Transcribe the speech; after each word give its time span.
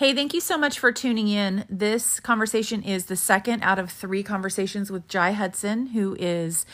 Hey, 0.00 0.14
thank 0.14 0.32
you 0.32 0.40
so 0.40 0.56
much 0.56 0.78
for 0.78 0.92
tuning 0.92 1.28
in. 1.28 1.66
This 1.68 2.20
conversation 2.20 2.82
is 2.82 3.04
the 3.04 3.16
second 3.16 3.62
out 3.62 3.78
of 3.78 3.90
three 3.90 4.22
conversations 4.22 4.90
with 4.90 5.06
Jai 5.08 5.32
Hudson, 5.32 5.88
who 5.88 6.16
is 6.18 6.64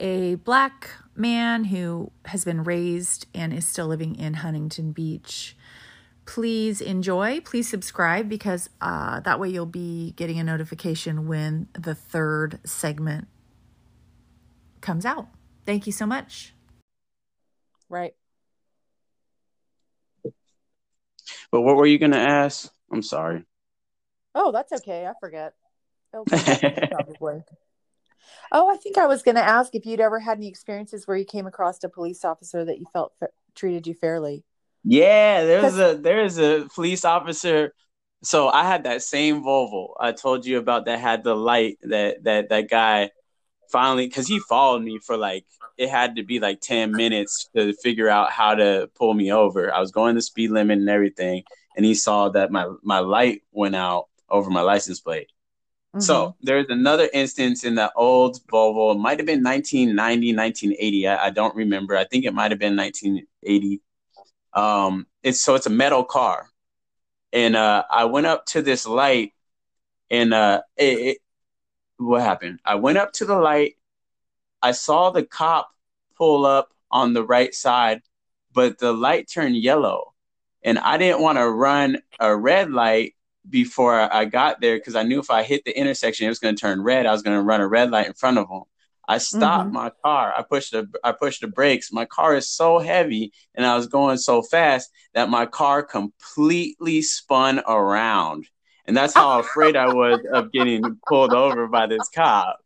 a 0.00 0.36
black 0.36 0.88
man 1.14 1.64
who 1.64 2.10
has 2.24 2.46
been 2.46 2.64
raised 2.64 3.26
and 3.34 3.52
is 3.52 3.66
still 3.66 3.88
living 3.88 4.16
in 4.16 4.32
Huntington 4.32 4.92
Beach. 4.92 5.54
Please 6.24 6.80
enjoy. 6.80 7.40
Please 7.40 7.68
subscribe 7.68 8.30
because 8.30 8.70
uh, 8.80 9.20
that 9.20 9.38
way 9.38 9.50
you'll 9.50 9.66
be 9.66 10.12
getting 10.12 10.38
a 10.38 10.44
notification 10.44 11.28
when 11.28 11.68
the 11.74 11.94
third 11.94 12.58
segment 12.64 13.28
comes 14.80 15.04
out. 15.04 15.28
Thank 15.66 15.84
you 15.86 15.92
so 15.92 16.06
much. 16.06 16.54
Right. 17.90 18.14
But 21.52 21.60
what 21.60 21.76
were 21.76 21.86
you 21.86 21.98
going 21.98 22.12
to 22.12 22.18
ask? 22.18 22.72
I'm 22.90 23.02
sorry. 23.02 23.44
Oh, 24.34 24.50
that's 24.50 24.72
okay. 24.72 25.06
I 25.06 25.12
forget. 25.20 25.54
Oh, 26.14 26.24
probably. 26.90 27.44
Oh, 28.50 28.70
I 28.70 28.76
think 28.76 28.98
I 28.98 29.06
was 29.06 29.22
going 29.22 29.36
to 29.36 29.42
ask 29.44 29.74
if 29.74 29.86
you'd 29.86 30.00
ever 30.00 30.18
had 30.18 30.38
any 30.38 30.48
experiences 30.48 31.06
where 31.06 31.16
you 31.16 31.24
came 31.24 31.46
across 31.46 31.82
a 31.84 31.88
police 31.88 32.24
officer 32.24 32.64
that 32.64 32.78
you 32.78 32.86
felt 32.92 33.12
fa- 33.18 33.28
treated 33.54 33.86
you 33.86 33.94
fairly. 33.94 34.44
Yeah, 34.84 35.44
there's 35.44 35.78
a 35.78 35.96
there's 35.96 36.38
a 36.38 36.68
police 36.74 37.04
officer. 37.04 37.72
So 38.24 38.48
I 38.48 38.64
had 38.64 38.84
that 38.84 39.02
same 39.02 39.42
Volvo 39.42 39.94
I 39.98 40.12
told 40.12 40.46
you 40.46 40.58
about 40.58 40.86
that 40.86 40.98
had 40.98 41.24
the 41.24 41.34
light 41.34 41.78
that 41.82 42.24
that 42.24 42.48
that 42.50 42.68
guy 42.68 43.10
finally 43.72 44.06
because 44.06 44.28
he 44.28 44.38
followed 44.38 44.82
me 44.82 44.98
for 44.98 45.16
like 45.16 45.44
it 45.78 45.88
had 45.88 46.16
to 46.16 46.22
be 46.22 46.38
like 46.38 46.60
10 46.60 46.92
minutes 46.92 47.48
to 47.56 47.72
figure 47.74 48.08
out 48.08 48.30
how 48.30 48.54
to 48.54 48.90
pull 48.94 49.14
me 49.14 49.32
over. 49.32 49.72
I 49.72 49.80
was 49.80 49.90
going 49.90 50.14
the 50.14 50.22
speed 50.22 50.50
limit 50.50 50.78
and 50.78 50.88
everything, 50.88 51.42
and 51.76 51.84
he 51.84 51.94
saw 51.94 52.28
that 52.30 52.52
my 52.52 52.68
my 52.82 52.98
light 52.98 53.42
went 53.50 53.74
out 53.74 54.08
over 54.28 54.50
my 54.50 54.60
license 54.60 55.00
plate. 55.00 55.28
Mm-hmm. 55.94 56.00
So 56.00 56.36
there's 56.40 56.66
another 56.68 57.08
instance 57.12 57.64
in 57.64 57.74
the 57.74 57.92
old 57.94 58.40
Volvo. 58.46 58.94
It 58.94 58.98
might 58.98 59.18
have 59.18 59.26
been 59.26 59.42
1990, 59.42 60.34
1980. 60.34 61.08
I, 61.08 61.26
I 61.26 61.30
don't 61.30 61.54
remember. 61.54 61.96
I 61.96 62.04
think 62.04 62.24
it 62.24 62.32
might 62.32 62.50
have 62.50 62.58
been 62.58 62.76
1980. 62.76 63.80
Um, 64.54 65.06
it's 65.22 65.42
so 65.42 65.54
it's 65.54 65.66
a 65.66 65.70
metal 65.70 66.04
car, 66.04 66.46
and 67.32 67.56
uh, 67.56 67.84
I 67.90 68.04
went 68.04 68.26
up 68.26 68.46
to 68.46 68.62
this 68.62 68.86
light, 68.86 69.32
and 70.10 70.34
uh, 70.34 70.62
it, 70.76 70.98
it, 70.98 71.18
what 72.06 72.22
happened? 72.22 72.60
I 72.64 72.76
went 72.76 72.98
up 72.98 73.12
to 73.14 73.24
the 73.24 73.36
light. 73.36 73.76
I 74.60 74.72
saw 74.72 75.10
the 75.10 75.24
cop 75.24 75.70
pull 76.16 76.46
up 76.46 76.70
on 76.90 77.12
the 77.12 77.24
right 77.24 77.54
side, 77.54 78.02
but 78.52 78.78
the 78.78 78.92
light 78.92 79.28
turned 79.32 79.56
yellow, 79.56 80.14
and 80.62 80.78
I 80.78 80.98
didn't 80.98 81.22
want 81.22 81.38
to 81.38 81.48
run 81.48 81.98
a 82.20 82.36
red 82.36 82.70
light 82.70 83.14
before 83.48 83.98
I 83.98 84.24
got 84.24 84.60
there 84.60 84.76
because 84.76 84.94
I 84.94 85.02
knew 85.02 85.18
if 85.18 85.30
I 85.30 85.42
hit 85.42 85.64
the 85.64 85.76
intersection, 85.76 86.26
it 86.26 86.28
was 86.28 86.38
going 86.38 86.54
to 86.54 86.60
turn 86.60 86.82
red. 86.82 87.06
I 87.06 87.12
was 87.12 87.22
going 87.22 87.36
to 87.36 87.42
run 87.42 87.60
a 87.60 87.66
red 87.66 87.90
light 87.90 88.06
in 88.06 88.14
front 88.14 88.38
of 88.38 88.48
him. 88.48 88.62
I 89.08 89.18
stopped 89.18 89.66
mm-hmm. 89.66 89.74
my 89.74 89.90
car. 90.04 90.32
I 90.36 90.42
pushed 90.42 90.72
the 90.72 90.88
I 91.02 91.12
pushed 91.12 91.40
the 91.40 91.48
brakes. 91.48 91.92
My 91.92 92.04
car 92.04 92.36
is 92.36 92.48
so 92.48 92.78
heavy 92.78 93.32
and 93.54 93.66
I 93.66 93.76
was 93.76 93.88
going 93.88 94.16
so 94.18 94.42
fast 94.42 94.90
that 95.14 95.28
my 95.28 95.46
car 95.46 95.82
completely 95.82 97.02
spun 97.02 97.60
around. 97.66 98.46
And 98.84 98.96
that's 98.96 99.14
how 99.14 99.38
afraid 99.38 99.76
I 99.76 99.92
was 99.92 100.20
of 100.32 100.52
getting 100.52 100.98
pulled 101.08 101.32
over 101.32 101.68
by 101.68 101.86
this 101.86 102.08
cop. 102.08 102.58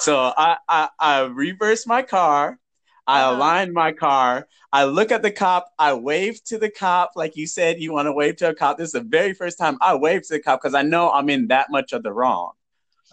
So 0.00 0.32
I, 0.36 0.56
I, 0.68 0.88
I 0.98 1.20
reversed 1.22 1.86
my 1.86 2.02
car. 2.02 2.58
I 3.06 3.22
uh-huh. 3.22 3.36
aligned 3.36 3.72
my 3.72 3.92
car. 3.92 4.46
I 4.72 4.84
look 4.84 5.10
at 5.10 5.22
the 5.22 5.30
cop. 5.30 5.66
I 5.78 5.94
wave 5.94 6.42
to 6.44 6.58
the 6.58 6.70
cop, 6.70 7.12
like 7.16 7.36
you 7.36 7.46
said, 7.46 7.80
you 7.80 7.92
want 7.92 8.06
to 8.06 8.12
wave 8.12 8.36
to 8.36 8.50
a 8.50 8.54
cop. 8.54 8.78
This 8.78 8.88
is 8.88 8.92
the 8.92 9.00
very 9.00 9.34
first 9.34 9.58
time 9.58 9.76
I 9.80 9.96
wave 9.96 10.22
to 10.22 10.34
the 10.34 10.40
cop 10.40 10.62
because 10.62 10.74
I 10.74 10.82
know 10.82 11.10
I'm 11.10 11.28
in 11.28 11.48
that 11.48 11.70
much 11.70 11.92
of 11.92 12.02
the 12.02 12.12
wrong. 12.12 12.52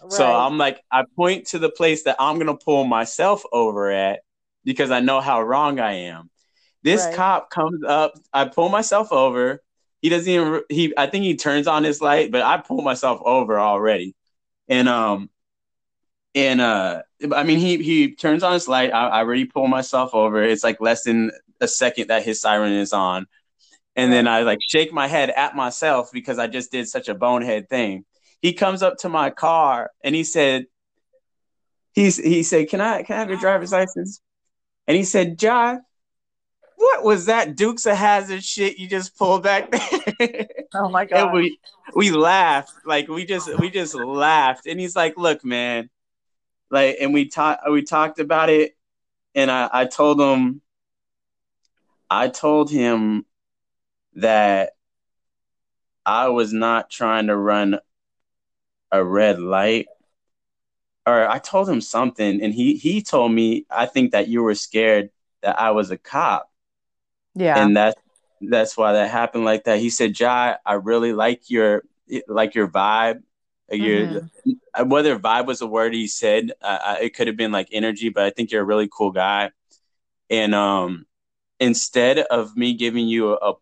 Right. 0.02 0.12
So 0.12 0.24
I'm 0.24 0.56
like, 0.58 0.80
I 0.90 1.04
point 1.16 1.48
to 1.48 1.58
the 1.58 1.68
place 1.68 2.04
that 2.04 2.16
I'm 2.18 2.38
gonna 2.38 2.56
pull 2.56 2.84
myself 2.84 3.42
over 3.52 3.90
at 3.90 4.20
because 4.64 4.90
I 4.90 5.00
know 5.00 5.20
how 5.20 5.42
wrong 5.42 5.80
I 5.80 5.92
am. 5.92 6.30
This 6.82 7.04
right. 7.04 7.14
cop 7.14 7.50
comes 7.50 7.82
up. 7.84 8.14
I 8.32 8.46
pull 8.46 8.68
myself 8.68 9.12
over. 9.12 9.62
He 10.00 10.08
doesn't 10.08 10.32
even. 10.32 10.62
He. 10.68 10.92
I 10.96 11.06
think 11.06 11.24
he 11.24 11.36
turns 11.36 11.66
on 11.66 11.84
his 11.84 12.00
light, 12.00 12.32
but 12.32 12.42
I 12.42 12.58
pull 12.58 12.82
myself 12.82 13.20
over 13.24 13.60
already. 13.60 14.14
And 14.68 14.88
um, 14.88 15.30
and 16.34 16.60
uh 16.60 17.02
i 17.34 17.42
mean 17.42 17.58
he 17.58 17.82
he 17.82 18.14
turns 18.14 18.42
on 18.42 18.52
his 18.52 18.68
light 18.68 18.92
I, 18.92 19.08
I, 19.08 19.18
already 19.18 19.44
pull 19.46 19.66
myself 19.66 20.14
over 20.14 20.42
it's 20.42 20.62
like 20.62 20.80
less 20.80 21.04
than 21.04 21.30
a 21.60 21.68
second 21.68 22.08
that 22.08 22.24
his 22.24 22.40
siren 22.40 22.72
is 22.72 22.92
on 22.92 23.26
and 23.96 24.12
then 24.12 24.28
i 24.28 24.42
like 24.42 24.60
shake 24.68 24.92
my 24.92 25.08
head 25.08 25.30
at 25.30 25.56
myself 25.56 26.10
because 26.12 26.38
i 26.38 26.46
just 26.46 26.70
did 26.70 26.88
such 26.88 27.08
a 27.08 27.14
bonehead 27.14 27.68
thing 27.68 28.04
he 28.40 28.52
comes 28.52 28.82
up 28.82 28.98
to 28.98 29.08
my 29.08 29.30
car 29.30 29.90
and 30.04 30.14
he 30.14 30.22
said 30.22 30.66
he's 31.92 32.16
he 32.16 32.42
said 32.42 32.68
can 32.68 32.80
i 32.80 33.02
can 33.02 33.16
i 33.16 33.18
have 33.18 33.28
your 33.28 33.38
driver's 33.38 33.72
license 33.72 34.20
and 34.86 34.96
he 34.96 35.02
said 35.02 35.36
john 35.36 35.80
what 36.80 37.04
was 37.04 37.26
that 37.26 37.56
Dukes 37.56 37.86
of 37.86 37.96
Hazzard 37.96 38.42
shit 38.42 38.78
you 38.78 38.88
just 38.88 39.16
pulled 39.16 39.42
back 39.42 39.70
there? 39.70 40.46
Oh 40.72 40.88
my 40.88 41.04
god! 41.04 41.18
And 41.24 41.32
we 41.32 41.58
we 41.96 42.10
laughed 42.12 42.72
like 42.86 43.08
we 43.08 43.24
just 43.24 43.58
we 43.58 43.70
just 43.70 43.94
laughed, 43.94 44.66
and 44.66 44.78
he's 44.78 44.94
like, 44.94 45.16
"Look, 45.16 45.44
man, 45.44 45.90
like 46.70 46.96
and 47.00 47.12
we 47.12 47.26
talked 47.26 47.68
we 47.68 47.82
talked 47.82 48.20
about 48.20 48.48
it 48.48 48.76
and 49.34 49.50
I, 49.50 49.68
I 49.72 49.84
told 49.86 50.20
him 50.20 50.62
I 52.08 52.28
told 52.28 52.70
him 52.70 53.26
that 54.14 54.70
I 56.04 56.28
was 56.28 56.52
not 56.52 56.90
trying 56.90 57.26
to 57.26 57.36
run 57.36 57.78
a 58.90 59.04
red 59.04 59.38
light 59.40 59.86
or 61.06 61.28
I 61.28 61.38
told 61.38 61.68
him 61.68 61.80
something 61.80 62.42
and 62.42 62.54
he 62.54 62.76
he 62.76 63.02
told 63.02 63.32
me 63.32 63.66
I 63.70 63.86
think 63.86 64.12
that 64.12 64.28
you 64.28 64.42
were 64.42 64.54
scared 64.54 65.10
that 65.42 65.58
I 65.58 65.70
was 65.70 65.90
a 65.90 65.98
cop. 65.98 66.49
Yeah. 67.34 67.62
And 67.62 67.76
that 67.76 67.96
that's 68.40 68.76
why 68.76 68.92
that 68.94 69.10
happened 69.10 69.44
like 69.44 69.64
that. 69.64 69.78
He 69.78 69.90
said, 69.90 70.14
"Jai, 70.14 70.56
I 70.64 70.74
really 70.74 71.12
like 71.12 71.50
your 71.50 71.84
like 72.26 72.54
your 72.54 72.68
vibe 72.68 73.22
you're 73.70 74.06
mm-hmm. 74.06 74.88
whether 74.88 75.18
vibe 75.18 75.46
was 75.46 75.60
a 75.60 75.66
word 75.66 75.94
he 75.94 76.06
said, 76.06 76.52
uh, 76.60 76.96
it 77.00 77.14
could 77.14 77.28
have 77.28 77.36
been 77.36 77.52
like 77.52 77.68
energy, 77.72 78.08
but 78.08 78.24
I 78.24 78.30
think 78.30 78.50
you're 78.50 78.62
a 78.62 78.66
really 78.66 78.88
cool 78.90 79.12
guy. 79.12 79.50
And 80.28 80.54
um, 80.54 81.06
instead 81.58 82.18
of 82.18 82.56
me 82.56 82.74
giving 82.74 83.06
you 83.06 83.36
a, 83.36 83.54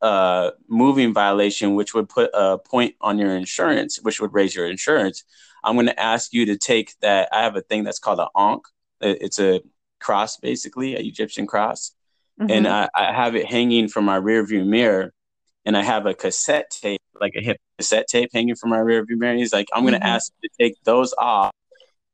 a 0.00 0.52
moving 0.68 1.12
violation, 1.12 1.74
which 1.74 1.94
would 1.94 2.08
put 2.08 2.30
a 2.34 2.58
point 2.58 2.94
on 3.00 3.18
your 3.18 3.34
insurance, 3.34 3.98
which 4.00 4.20
would 4.20 4.32
raise 4.32 4.54
your 4.54 4.66
insurance, 4.66 5.24
I'm 5.64 5.74
going 5.74 5.86
to 5.86 6.00
ask 6.00 6.32
you 6.32 6.46
to 6.46 6.56
take 6.56 6.94
that. 7.00 7.28
I 7.32 7.42
have 7.42 7.56
a 7.56 7.60
thing 7.60 7.84
that's 7.84 7.98
called 7.98 8.20
an 8.20 8.28
ankh. 8.36 8.62
It's 9.00 9.40
a 9.40 9.60
cross, 10.00 10.36
basically, 10.36 10.94
a 10.94 11.00
Egyptian 11.00 11.46
cross. 11.46 11.92
Mm-hmm. 12.40 12.50
And 12.50 12.68
I, 12.68 12.88
I 12.94 13.12
have 13.12 13.34
it 13.34 13.46
hanging 13.46 13.88
from 13.88 14.04
my 14.04 14.16
rear 14.16 14.44
view 14.44 14.64
mirror 14.64 15.12
and 15.68 15.76
I 15.76 15.82
have 15.82 16.06
a 16.06 16.14
cassette 16.14 16.70
tape, 16.70 17.02
like 17.20 17.34
a 17.36 17.42
hip 17.42 17.60
cassette 17.76 18.08
tape 18.08 18.30
hanging 18.32 18.54
from 18.54 18.70
my 18.70 18.78
rear 18.78 19.04
view 19.04 19.18
mirror. 19.18 19.36
He's 19.36 19.52
like, 19.52 19.68
I'm 19.74 19.84
gonna 19.84 19.98
mm-hmm. 19.98 20.06
ask 20.06 20.32
you 20.40 20.48
to 20.48 20.54
take 20.58 20.82
those 20.84 21.12
off, 21.18 21.52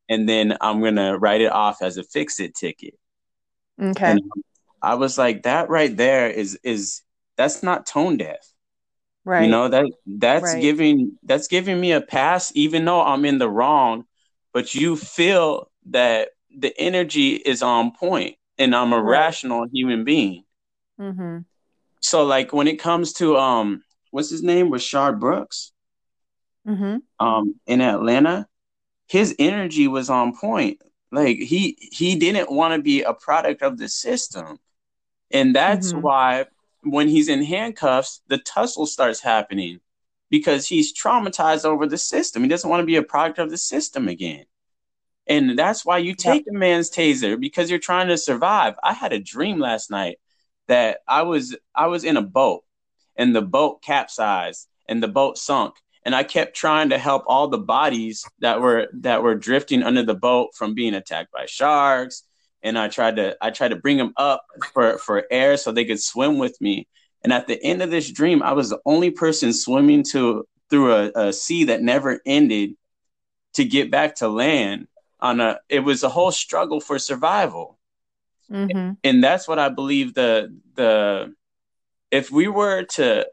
and 0.09 0.29
then 0.29 0.57
I'm 0.61 0.83
gonna 0.83 1.17
write 1.17 1.41
it 1.41 1.53
off 1.53 1.81
as 1.81 1.97
a 1.97 2.03
fix 2.03 2.41
it 2.41 2.57
ticket. 2.57 2.95
Okay. 3.81 4.11
And 4.11 4.23
I 4.83 4.97
was 4.97 5.17
like, 5.17 5.45
that 5.45 5.69
right 5.69 5.97
there 5.97 6.29
is 6.29 6.59
is 6.65 7.03
that's 7.37 7.63
not 7.63 7.87
tone 7.87 8.17
deaf. 8.17 8.45
Right. 9.25 9.45
You 9.45 9.51
know, 9.53 9.69
that 9.69 9.87
that's 10.05 10.55
right. 10.55 10.61
giving 10.61 11.17
that's 11.23 11.47
giving 11.47 11.81
me 11.81 11.93
a 11.93 12.01
pass, 12.01 12.51
even 12.57 12.85
though 12.85 13.03
I'm 13.03 13.25
in 13.25 13.39
the 13.39 13.49
wrong, 13.49 14.05
but 14.53 14.75
you 14.75 14.97
feel 14.97 15.71
that 15.91 16.31
the 16.57 16.77
energy 16.77 17.37
is 17.37 17.63
on 17.63 17.93
point 17.93 18.35
and 18.59 18.75
I'm 18.75 18.93
a 18.93 19.03
right. 19.03 19.11
rational 19.11 19.67
human 19.71 20.05
being. 20.05 20.45
Mm-hmm. 21.01 21.39
So 22.01 22.25
like 22.25 22.53
when 22.53 22.69
it 22.69 22.79
comes 22.79 23.15
to 23.15 23.37
um 23.37 23.83
what's 24.11 24.31
his 24.31 24.43
name? 24.43 24.71
Rayshard 24.71 25.19
Brooks. 25.19 25.73
Mm-hmm. 26.67 26.99
Um 27.25 27.55
in 27.67 27.81
Atlanta, 27.81 28.47
his 29.07 29.35
energy 29.39 29.89
was 29.89 30.11
on 30.11 30.37
point. 30.37 30.81
Like 31.11 31.39
he 31.39 31.77
he 31.93 32.17
didn't 32.17 32.51
want 32.51 32.75
to 32.75 32.83
be 32.83 33.03
a 33.03 33.15
product 33.15 33.63
of 33.63 33.79
the 33.79 33.89
system. 33.89 34.59
And 35.31 35.55
that's 35.55 35.93
mm-hmm. 35.93 36.03
why 36.03 36.47
when 36.83 37.09
he's 37.09 37.29
in 37.29 37.43
handcuffs, 37.43 38.21
the 38.29 38.39
tussle 38.39 38.87
starts 38.87 39.21
happening 39.21 39.81
because 40.31 40.67
he's 40.67 40.93
traumatized 40.93 41.65
over 41.65 41.87
the 41.87 41.99
system. 41.99 42.43
He 42.43 42.49
doesn't 42.49 42.69
want 42.69 42.81
to 42.81 42.87
be 42.87 42.97
a 42.97 43.03
product 43.03 43.39
of 43.39 43.51
the 43.51 43.57
system 43.57 44.09
again. 44.09 44.45
And 45.27 45.59
that's 45.59 45.85
why 45.85 45.99
you 45.99 46.15
take 46.15 46.47
yep. 46.47 46.55
a 46.55 46.59
man's 46.59 46.91
taser 46.91 47.41
because 47.41 47.71
you're 47.71 47.79
trying 47.79 48.09
to 48.09 48.19
survive. 48.19 48.75
I 48.83 48.93
had 48.93 49.13
a 49.13 49.21
dream 49.21 49.59
last 49.59 49.91
night 49.91 50.19
that 50.69 50.99
I 51.09 51.23
was 51.23 51.57
I 51.75 51.87
was 51.87 52.05
in 52.05 52.17
a 52.17 52.23
boat 52.23 52.65
and 53.17 53.35
the 53.35 53.43
boat 53.43 53.83
capsized 53.83 54.69
and 54.89 55.03
the 55.03 55.09
boat 55.09 55.39
sunk 55.39 55.75
and 56.05 56.15
I 56.15 56.25
kept 56.25 56.57
trying 56.57 56.91
to 56.91 56.99
help 56.99 57.25
all 57.27 57.49
the 57.49 57.59
bodies 57.59 58.25
that 58.41 58.61
were 58.61 58.89
that 59.01 59.23
were 59.23 59.35
drifting 59.35 59.83
under 59.83 60.03
the 60.03 60.15
boat 60.15 60.51
from 60.55 60.75
being 60.75 60.95
attacked 60.95 61.33
by 61.33 61.47
sharks 61.47 62.25
and 62.63 62.79
I 62.79 62.89
tried 62.89 63.17
to 63.17 63.37
I 63.41 63.51
tried 63.51 63.69
to 63.69 63.77
bring 63.77 63.99
them 63.99 64.13
up 64.17 64.45
for 64.73 64.99
for 64.99 65.25
air 65.31 65.57
so 65.57 65.73
they 65.73 65.85
could 65.85 66.03
swim 66.03 66.39
with 66.39 66.61
me 66.61 66.87
And 67.23 67.33
at 67.33 67.47
the 67.47 67.63
end 67.63 67.83
of 67.83 67.91
this 67.91 68.11
dream, 68.11 68.43
I 68.43 68.53
was 68.53 68.71
the 68.71 68.81
only 68.85 69.11
person 69.11 69.53
swimming 69.53 70.05
to 70.13 70.47
through 70.71 70.93
a, 70.95 71.13
a 71.29 71.33
sea 71.33 71.65
that 71.65 71.83
never 71.83 72.21
ended 72.27 72.77
to 73.55 73.65
get 73.65 73.91
back 73.91 74.17
to 74.17 74.29
land 74.29 74.87
on 75.25 75.41
a 75.41 75.59
it 75.71 75.81
was 75.81 76.03
a 76.03 76.09
whole 76.09 76.31
struggle 76.31 76.81
for 76.81 76.99
survival. 76.99 77.79
Mm-hmm. 78.51 78.93
And 79.03 79.25
that's 79.25 79.49
what 79.49 79.59
I 79.59 79.71
believe 79.71 80.15
the 80.15 80.55
the 80.75 81.35
if 82.11 82.31
we 82.31 82.47
were 82.47 82.85
to 82.85 83.27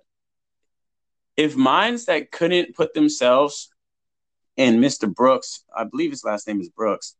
if 1.35 1.55
minds 1.55 2.05
that 2.05 2.31
couldn't 2.31 2.75
put 2.75 2.93
themselves 2.93 3.69
in 4.55 4.79
Mr. 4.79 5.13
Brooks, 5.13 5.63
I 5.75 5.83
believe 5.83 6.11
his 6.11 6.23
last 6.23 6.47
name 6.47 6.61
is 6.61 6.69
Brooks, 6.69 7.15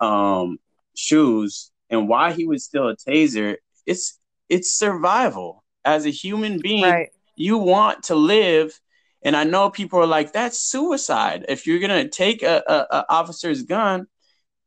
um, 0.00 0.58
shoes 0.94 1.70
and 1.88 2.08
why 2.08 2.32
he 2.32 2.46
was 2.46 2.64
still 2.64 2.88
a 2.88 2.96
taser, 2.96 3.56
it's 3.86 4.18
it's 4.48 4.70
survival. 4.70 5.64
As 5.84 6.04
a 6.04 6.10
human 6.10 6.58
being, 6.60 6.82
right. 6.82 7.10
you 7.36 7.58
want 7.58 8.04
to 8.04 8.14
live. 8.16 8.78
And 9.26 9.36
I 9.36 9.42
know 9.42 9.70
people 9.70 9.98
are 9.98 10.06
like, 10.06 10.32
that's 10.32 10.56
suicide 10.56 11.46
if 11.48 11.66
you're 11.66 11.80
gonna 11.80 12.08
take 12.08 12.44
a, 12.44 12.62
a, 12.64 12.96
a 12.96 13.06
officer's 13.08 13.64
gun, 13.64 14.06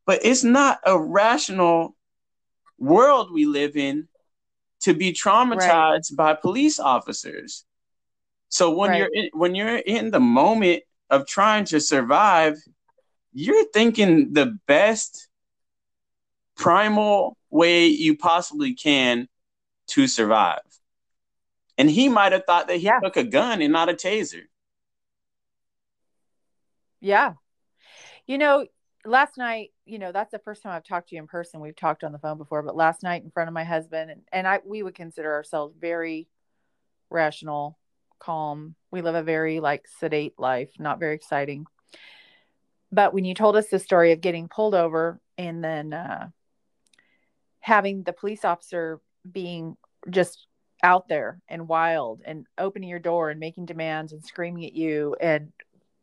but 0.04 0.20
it's 0.22 0.44
not 0.44 0.80
a 0.84 1.00
rational 1.00 1.96
world 2.78 3.32
we 3.32 3.46
live 3.46 3.74
in 3.74 4.06
to 4.80 4.92
be 4.92 5.14
traumatized 5.14 6.10
right. 6.10 6.16
by 6.16 6.34
police 6.34 6.78
officers. 6.78 7.64
So 8.50 8.70
when 8.76 8.90
right. 8.90 8.98
you're 8.98 9.10
in, 9.14 9.30
when 9.32 9.54
you're 9.54 9.76
in 9.76 10.10
the 10.10 10.20
moment 10.20 10.82
of 11.08 11.26
trying 11.26 11.64
to 11.66 11.80
survive, 11.80 12.58
you're 13.32 13.64
thinking 13.72 14.34
the 14.34 14.58
best 14.66 15.28
primal 16.54 17.38
way 17.48 17.86
you 17.86 18.14
possibly 18.14 18.74
can 18.74 19.26
to 19.86 20.06
survive. 20.06 20.60
And 21.78 21.90
he 21.90 22.10
might 22.10 22.32
have 22.32 22.44
thought 22.44 22.68
that 22.68 22.76
he 22.76 22.84
yeah. 22.84 23.00
took 23.00 23.16
a 23.16 23.24
gun 23.24 23.62
and 23.62 23.72
not 23.72 23.88
a 23.88 23.94
taser. 23.94 24.42
Yeah. 27.00 27.34
You 28.26 28.38
know, 28.38 28.66
last 29.04 29.38
night, 29.38 29.70
you 29.86 29.98
know, 29.98 30.12
that's 30.12 30.30
the 30.30 30.38
first 30.38 30.62
time 30.62 30.72
I've 30.72 30.84
talked 30.84 31.08
to 31.08 31.16
you 31.16 31.22
in 31.22 31.26
person. 31.26 31.60
We've 31.60 31.76
talked 31.76 32.04
on 32.04 32.12
the 32.12 32.18
phone 32.18 32.38
before, 32.38 32.62
but 32.62 32.76
last 32.76 33.02
night 33.02 33.22
in 33.22 33.30
front 33.30 33.48
of 33.48 33.54
my 33.54 33.64
husband 33.64 34.10
and, 34.10 34.22
and 34.32 34.46
I 34.46 34.60
we 34.64 34.82
would 34.82 34.94
consider 34.94 35.32
ourselves 35.32 35.74
very 35.78 36.28
rational, 37.08 37.78
calm. 38.18 38.74
We 38.90 39.02
live 39.02 39.14
a 39.14 39.22
very 39.22 39.60
like 39.60 39.86
sedate 39.98 40.34
life, 40.38 40.70
not 40.78 41.00
very 41.00 41.14
exciting. 41.14 41.66
But 42.92 43.14
when 43.14 43.24
you 43.24 43.34
told 43.34 43.56
us 43.56 43.68
the 43.68 43.78
story 43.78 44.12
of 44.12 44.20
getting 44.20 44.48
pulled 44.48 44.74
over 44.74 45.20
and 45.38 45.64
then 45.64 45.92
uh 45.92 46.28
having 47.60 48.02
the 48.02 48.12
police 48.12 48.44
officer 48.44 49.00
being 49.30 49.76
just 50.08 50.46
out 50.82 51.08
there 51.08 51.40
and 51.48 51.68
wild 51.68 52.22
and 52.24 52.46
opening 52.56 52.88
your 52.88 52.98
door 52.98 53.30
and 53.30 53.38
making 53.38 53.66
demands 53.66 54.12
and 54.12 54.24
screaming 54.24 54.64
at 54.64 54.72
you 54.72 55.14
and 55.20 55.52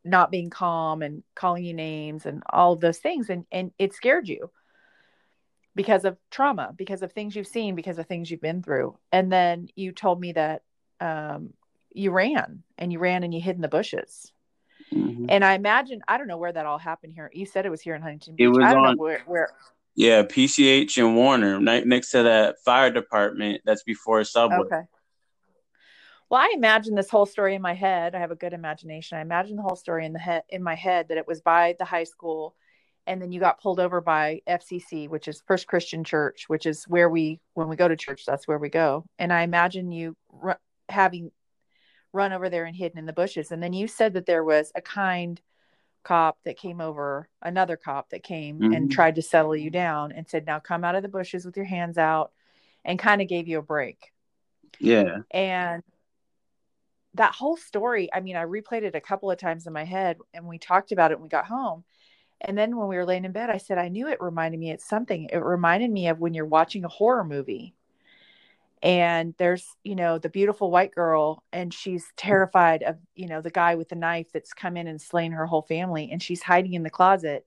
not 0.07 0.31
being 0.31 0.50
calm 0.50 1.01
and 1.01 1.24
calling 1.36 1.63
you 1.63 1.74
names 1.74 2.25
and 2.25 2.44
all 2.50 2.74
of 2.74 2.80
those 2.80 2.98
things 3.00 3.30
and 3.30 3.45
and 3.51 3.71
it 3.77 3.94
scared 3.94 4.27
you 4.27 4.50
because 5.75 6.06
of 6.06 6.18
trauma 6.31 6.74
because 6.75 7.01
of 7.01 7.12
things 7.12 7.36
you've 7.36 7.48
seen 7.48 7.75
because 7.75 7.98
of 7.98 8.07
things 8.07 8.30
you've 8.30 8.42
been 8.42 8.63
through 8.63 8.98
and 9.12 9.31
then 9.31 9.68
you 9.75 9.92
told 9.92 10.19
me 10.19 10.31
that 10.31 10.63
um, 11.00 11.54
you 11.94 12.12
ran 12.12 12.63
and 12.77 12.92
you 12.92 13.00
ran 13.00 13.24
and 13.24 13.33
you 13.33 13.42
hid 13.42 13.56
in 13.56 13.62
the 13.62 13.68
bushes 13.68 14.31
mm-hmm. 14.92 15.25
and 15.30 15.45
i 15.45 15.54
imagine 15.54 16.01
i 16.07 16.18
don't 16.18 16.27
know 16.27 16.38
where 16.38 16.51
that 16.51 16.65
all 16.65 16.80
happened 16.80 17.13
here 17.13 17.30
you 17.33 17.45
said 17.45 17.65
it 17.65 17.69
was 17.69 17.81
here 17.81 17.95
in 17.95 18.01
huntington 18.01 18.36
Beach. 18.36 18.45
it 18.45 18.50
was 18.50 18.63
i 18.63 18.74
don't 18.74 18.86
on, 18.86 18.95
know 18.95 19.01
where, 19.01 19.21
where 19.25 19.50
yeah, 19.98 20.21
PCH 20.21 21.00
and 21.00 21.15
Warner, 21.15 21.59
right 21.59 21.86
next 21.86 22.12
to 22.12 22.21
that 22.21 22.57
fire 22.63 22.92
department 22.92 23.63
that's 23.65 23.81
before 23.81 24.24
Subway. 24.24 24.57
Okay. 24.57 24.81
Well, 26.29 26.41
I 26.41 26.51
imagine 26.56 26.95
this 26.95 27.09
whole 27.09 27.25
story 27.25 27.56
in 27.56 27.62
my 27.62 27.74
head. 27.74 28.13
I 28.13 28.19
have 28.19 28.31
a 28.31 28.35
good 28.35 28.53
imagination. 28.53 29.18
I 29.18 29.21
imagine 29.21 29.56
the 29.56 29.63
whole 29.63 29.77
story 29.77 30.06
in 30.06 30.13
the 30.13 30.19
head 30.19 30.44
in 30.50 30.62
my 30.62 30.75
head 30.75 31.07
that 31.07 31.18
it 31.18 31.27
was 31.27 31.41
by 31.41 31.75
the 31.79 31.85
high 31.85 32.03
school, 32.03 32.56
and 33.06 33.21
then 33.21 33.31
you 33.31 33.39
got 33.39 33.62
pulled 33.62 33.79
over 33.79 34.01
by 34.01 34.41
FCC, 34.47 35.07
which 35.07 35.27
is 35.27 35.41
First 35.47 35.68
Christian 35.68 36.03
Church, 36.03 36.45
which 36.47 36.65
is 36.65 36.83
where 36.85 37.09
we 37.09 37.39
when 37.53 37.69
we 37.69 37.77
go 37.77 37.88
to 37.88 37.95
church, 37.95 38.24
that's 38.25 38.47
where 38.47 38.57
we 38.57 38.69
go. 38.69 39.06
And 39.18 39.31
I 39.31 39.44
imagine 39.44 39.91
you 39.91 40.18
r- 40.44 40.59
having 40.89 41.31
run 42.13 42.33
over 42.33 42.50
there 42.50 42.65
and 42.65 42.75
hidden 42.75 43.00
in 43.00 43.06
the 43.06 43.13
bushes. 43.13 43.51
And 43.51 43.63
then 43.63 43.73
you 43.73 43.88
said 43.88 44.13
that 44.13 44.25
there 44.25 44.44
was 44.44 44.71
a 44.75 44.81
kind 44.81 45.39
cop 46.03 46.38
that 46.45 46.57
came 46.57 46.81
over, 46.81 47.30
another 47.41 47.77
cop 47.77 48.09
that 48.09 48.23
came 48.23 48.59
mm-hmm. 48.59 48.73
and 48.73 48.91
tried 48.91 49.15
to 49.15 49.21
settle 49.21 49.56
you 49.56 49.69
down 49.69 50.12
and 50.12 50.27
said, 50.27 50.45
Now 50.45 50.59
come 50.59 50.83
out 50.83 50.95
of 50.95 51.03
the 51.03 51.09
bushes 51.09 51.45
with 51.45 51.56
your 51.56 51.65
hands 51.65 51.97
out 51.97 52.31
and 52.83 53.00
kind 53.00 53.21
of 53.21 53.27
gave 53.27 53.47
you 53.47 53.59
a 53.59 53.63
break. 53.63 54.12
Yeah. 54.80 55.19
And 55.31 55.83
that 57.13 57.33
whole 57.33 57.57
story, 57.57 58.09
I 58.13 58.19
mean, 58.19 58.36
I 58.36 58.44
replayed 58.44 58.83
it 58.83 58.95
a 58.95 59.01
couple 59.01 59.31
of 59.31 59.38
times 59.38 59.68
in 59.68 59.74
my 59.74 59.86
head 59.86 60.18
and 60.33 60.45
we 60.45 60.59
talked 60.59 60.92
about 60.92 61.12
it 61.12 61.15
when 61.15 61.24
we 61.24 61.30
got 61.30 61.45
home. 61.45 61.83
And 62.42 62.57
then 62.57 62.77
when 62.77 62.88
we 62.88 62.98
were 62.98 63.06
laying 63.06 63.25
in 63.25 63.31
bed, 63.31 63.50
I 63.50 63.57
said, 63.57 63.80
I 63.80 63.88
knew 63.88 64.07
it 64.07 64.21
reminded 64.21 64.59
me 64.59 64.71
of 64.71 64.81
something. 64.81 65.30
It 65.31 65.38
reminded 65.38 65.89
me 65.89 66.07
of 66.07 66.19
when 66.19 66.36
you're 66.36 66.45
watching 66.45 66.86
a 66.86 66.89
horror 66.89 67.24
movie 67.24 67.74
and 68.83 69.33
there's 69.38 69.65
you 69.83 69.95
know 69.95 70.19
the 70.19 70.30
beautiful 70.30 70.69
white 70.69 70.94
girl 70.94 71.44
and 71.51 71.74
she's 71.74 72.06
terrified 72.15 72.83
of 72.83 72.98
you 73.15 73.27
know 73.27 73.42
the 73.42 73.50
guy 73.50 73.75
with 73.75 73.89
the 73.89 73.95
knife 73.95 74.27
that's 74.31 74.54
come 74.54 74.77
in 74.77 74.88
and 74.88 75.01
slain 75.01 75.31
her 75.31 75.45
whole 75.45 75.63
family 75.63 76.09
and 76.12 76.21
she's 76.21 76.44
hiding 76.44 76.74
in 76.74 76.83
the 76.83 76.89
closet 76.89 77.45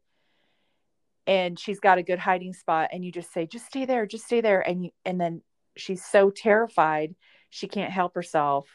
and 1.27 1.59
she's 1.59 1.79
got 1.79 1.99
a 1.99 2.03
good 2.03 2.19
hiding 2.19 2.53
spot 2.53 2.91
and 2.93 3.05
you 3.05 3.12
just 3.12 3.33
say 3.33 3.47
just 3.47 3.67
stay 3.67 3.85
there 3.85 4.07
just 4.07 4.25
stay 4.25 4.41
there 4.41 4.61
and 4.61 4.85
you 4.85 4.91
and 5.05 5.21
then 5.21 5.41
she's 5.77 6.05
so 6.05 6.31
terrified 6.31 7.15
she 7.49 7.69
can't 7.69 7.93
help 7.93 8.15
herself 8.15 8.67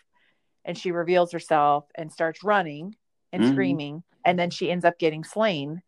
and 0.66 0.78
she 0.78 0.92
reveals 0.92 1.32
herself 1.32 1.86
and 1.96 2.12
starts 2.12 2.44
running 2.44 2.96
and 3.32 3.42
mm-hmm. 3.42 3.54
screaming 3.54 4.04
and 4.26 4.38
then 4.38 4.50
she 4.50 4.72
ends 4.72 4.84
up 4.84 5.00
getting 5.00 5.24
slain 5.24 5.82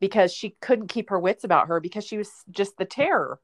because 0.00 0.32
she 0.32 0.56
couldn't 0.60 0.88
keep 0.88 1.10
her 1.10 1.18
wits 1.18 1.44
about 1.44 1.68
her 1.68 1.80
because 1.80 2.04
she 2.04 2.18
was 2.18 2.30
just 2.50 2.76
the 2.76 2.84
terror. 2.84 3.38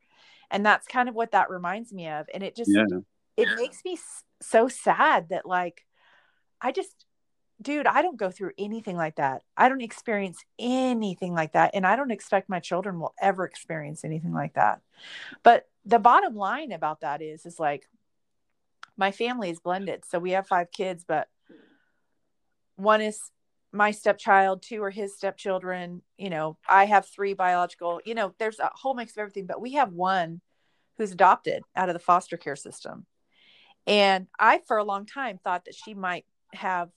And 0.51 0.67
that's 0.67 0.87
kind 0.87 1.09
of 1.09 1.15
what 1.15 1.33
that 1.33 1.51
reminds 1.51 1.93
me 1.93 2.09
of. 2.09 2.27
And 2.35 2.43
it 2.43 2.57
just 2.57 2.71
yeah. 2.75 2.99
it 3.37 3.49
makes 3.57 3.83
me 3.85 3.99
so 4.43 4.69
sad 4.69 5.31
that 5.31 5.47
like 5.47 5.87
i 6.61 6.71
just 6.71 7.07
dude 7.63 7.87
i 7.87 8.03
don't 8.03 8.19
go 8.19 8.31
through 8.31 8.53
anything 8.59 8.97
like 8.97 9.17
that. 9.17 9.43
I 9.57 9.69
don't 9.69 9.81
experience 9.81 10.45
anything 10.59 11.33
like 11.33 11.53
that. 11.53 11.71
And 11.75 11.87
i 11.87 11.97
don't 11.97 12.11
expect 12.11 12.49
my 12.49 12.61
children 12.61 12.99
will 12.99 13.15
ever 13.21 13.45
experience 13.45 14.05
anything 14.05 14.33
like 14.33 14.55
that. 14.55 14.81
But 15.43 15.65
the 15.85 15.99
bottom 15.99 16.35
line 16.35 16.73
about 16.73 17.01
that 17.01 17.23
is 17.23 17.47
is 17.47 17.61
like 17.61 17.89
my 18.97 19.11
family 19.11 19.51
is 19.51 19.61
blended 19.61 20.05
so 20.07 20.19
we 20.19 20.33
have 20.33 20.47
five 20.47 20.71
kids 20.71 21.05
but 21.07 21.29
one 22.77 23.01
is 23.01 23.31
my 23.73 23.91
stepchild, 23.91 24.63
two 24.63 24.83
are 24.83 24.91
his 24.91 25.15
stepchildren. 25.15 26.03
You 26.17 26.31
know, 26.31 26.57
I 26.69 26.87
have 26.87 27.07
three 27.07 27.35
biological, 27.35 28.01
you 28.05 28.15
know, 28.15 28.35
there's 28.39 28.59
a 28.59 28.71
whole 28.73 28.95
mix 28.95 29.13
of 29.13 29.19
everything, 29.19 29.47
but 29.47 29.61
we 29.61 29.75
have 29.75 29.93
one 29.93 30.41
who's 30.97 31.13
adopted 31.13 31.63
out 31.75 31.89
of 31.89 31.93
the 31.93 32.01
foster 32.01 32.37
care 32.37 32.57
system. 32.57 33.07
And 33.87 34.27
I, 34.39 34.61
for 34.67 34.79
a 34.79 34.85
long 34.85 35.07
time, 35.07 35.39
thought 35.39 35.67
that 35.67 35.75
she 35.75 35.95
might 35.95 36.25
have, 36.55 36.91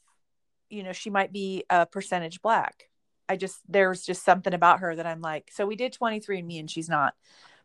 you 0.70 0.84
know, 0.84 0.94
she 0.94 1.10
might 1.10 1.34
be 1.34 1.66
a 1.70 1.86
percentage 1.86 2.42
black. 2.42 2.86
I 3.28 3.36
just, 3.36 3.60
there's 3.68 4.04
just 4.04 4.24
something 4.24 4.54
about 4.54 4.80
her 4.80 4.96
that 4.96 5.06
I'm 5.06 5.22
like, 5.22 5.52
so 5.54 5.68
we 5.68 5.76
did 5.76 5.94
23 5.94 6.40
and 6.40 6.48
me 6.48 6.60
and 6.60 6.72
she's 6.72 6.90
not. 6.90 7.14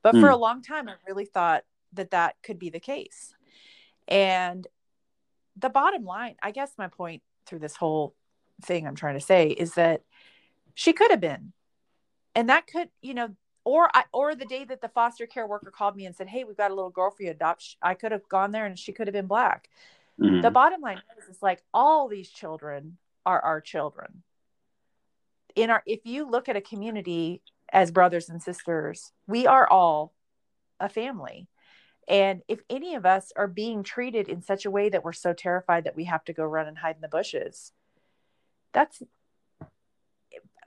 But 0.03 0.15
mm. 0.15 0.21
for 0.21 0.29
hmm. 0.29 0.35
a 0.35 0.39
long 0.39 0.61
time, 0.61 0.89
I 0.89 0.95
really 1.07 1.25
thought 1.25 1.63
that 1.95 2.11
that 2.11 2.35
could 2.43 2.59
be 2.59 2.69
the 2.69 2.81
case. 2.81 3.34
And 4.09 4.67
the 5.57 5.71
bottom 5.71 6.05
line, 6.05 6.37
I 6.43 6.51
guess 6.51 6.73
my 6.77 6.89
point 6.89 7.23
through 7.47 7.61
this 7.61 7.77
whole 7.77 8.15
thing 8.63 8.87
I'm 8.87 8.95
trying 8.95 9.15
to 9.15 9.21
say 9.21 9.49
is 9.49 9.75
that 9.75 10.03
she 10.75 10.93
could 10.93 11.11
have 11.11 11.21
been. 11.21 11.53
And 12.35 12.49
that 12.49 12.67
could, 12.67 12.89
you 13.01 13.15
know, 13.15 13.31
or 13.65 13.89
I, 13.95 14.05
or 14.13 14.35
the 14.35 14.45
day 14.45 14.65
that 14.65 14.81
the 14.81 14.89
foster 14.89 15.27
care 15.27 15.47
worker 15.47 15.71
called 15.71 15.97
me 15.97 16.05
and 16.05 16.15
said, 16.15 16.29
"Hey, 16.29 16.45
we've 16.45 16.57
got 16.57 16.71
a 16.71 16.75
little 16.75 16.91
girl 16.91 17.11
for 17.11 17.23
you 17.23 17.31
to 17.31 17.35
adopt." 17.35 17.77
I 17.81 17.95
could 17.95 18.13
have 18.13 18.29
gone 18.29 18.53
there 18.53 18.67
and 18.67 18.79
she 18.79 18.93
could 18.93 19.07
have 19.07 19.15
been 19.15 19.27
black. 19.27 19.69
Mm-hmm. 20.21 20.43
The 20.43 20.51
bottom 20.51 20.81
line 20.81 21.01
is, 21.19 21.37
is 21.37 21.43
like 21.43 21.63
all 21.73 22.09
these 22.09 22.29
children 22.29 22.99
are 23.25 23.41
our 23.41 23.61
children. 23.61 24.23
In 25.57 25.71
our, 25.71 25.83
if 25.87 26.01
you 26.05 26.29
look 26.29 26.49
at 26.49 26.57
a 26.57 26.61
community 26.61 27.41
as 27.73 27.91
brothers 27.91 28.29
and 28.29 28.43
sisters, 28.43 29.13
we 29.27 29.47
are 29.47 29.69
all 29.69 30.13
a 30.81 30.89
family. 30.89 31.49
And 32.09 32.43
if 32.49 32.61
any 32.69 32.95
of 32.95 33.07
us 33.07 33.33
are 33.37 33.47
being 33.47 33.83
treated 33.83 34.29
in 34.29 34.43
such 34.43 34.65
a 34.67 34.71
way 34.71 34.89
that 34.89 35.05
we're 35.05 35.13
so 35.13 35.33
terrified 35.33 35.85
that 35.85 35.97
we 35.97 36.05
have 36.05 36.25
to 36.25 36.33
go 36.33 36.45
run 36.45 36.67
and 36.67 36.79
hide 36.79 36.97
in 36.97 37.01
the 37.01 37.09
bushes, 37.09 37.73
that's 38.73 39.03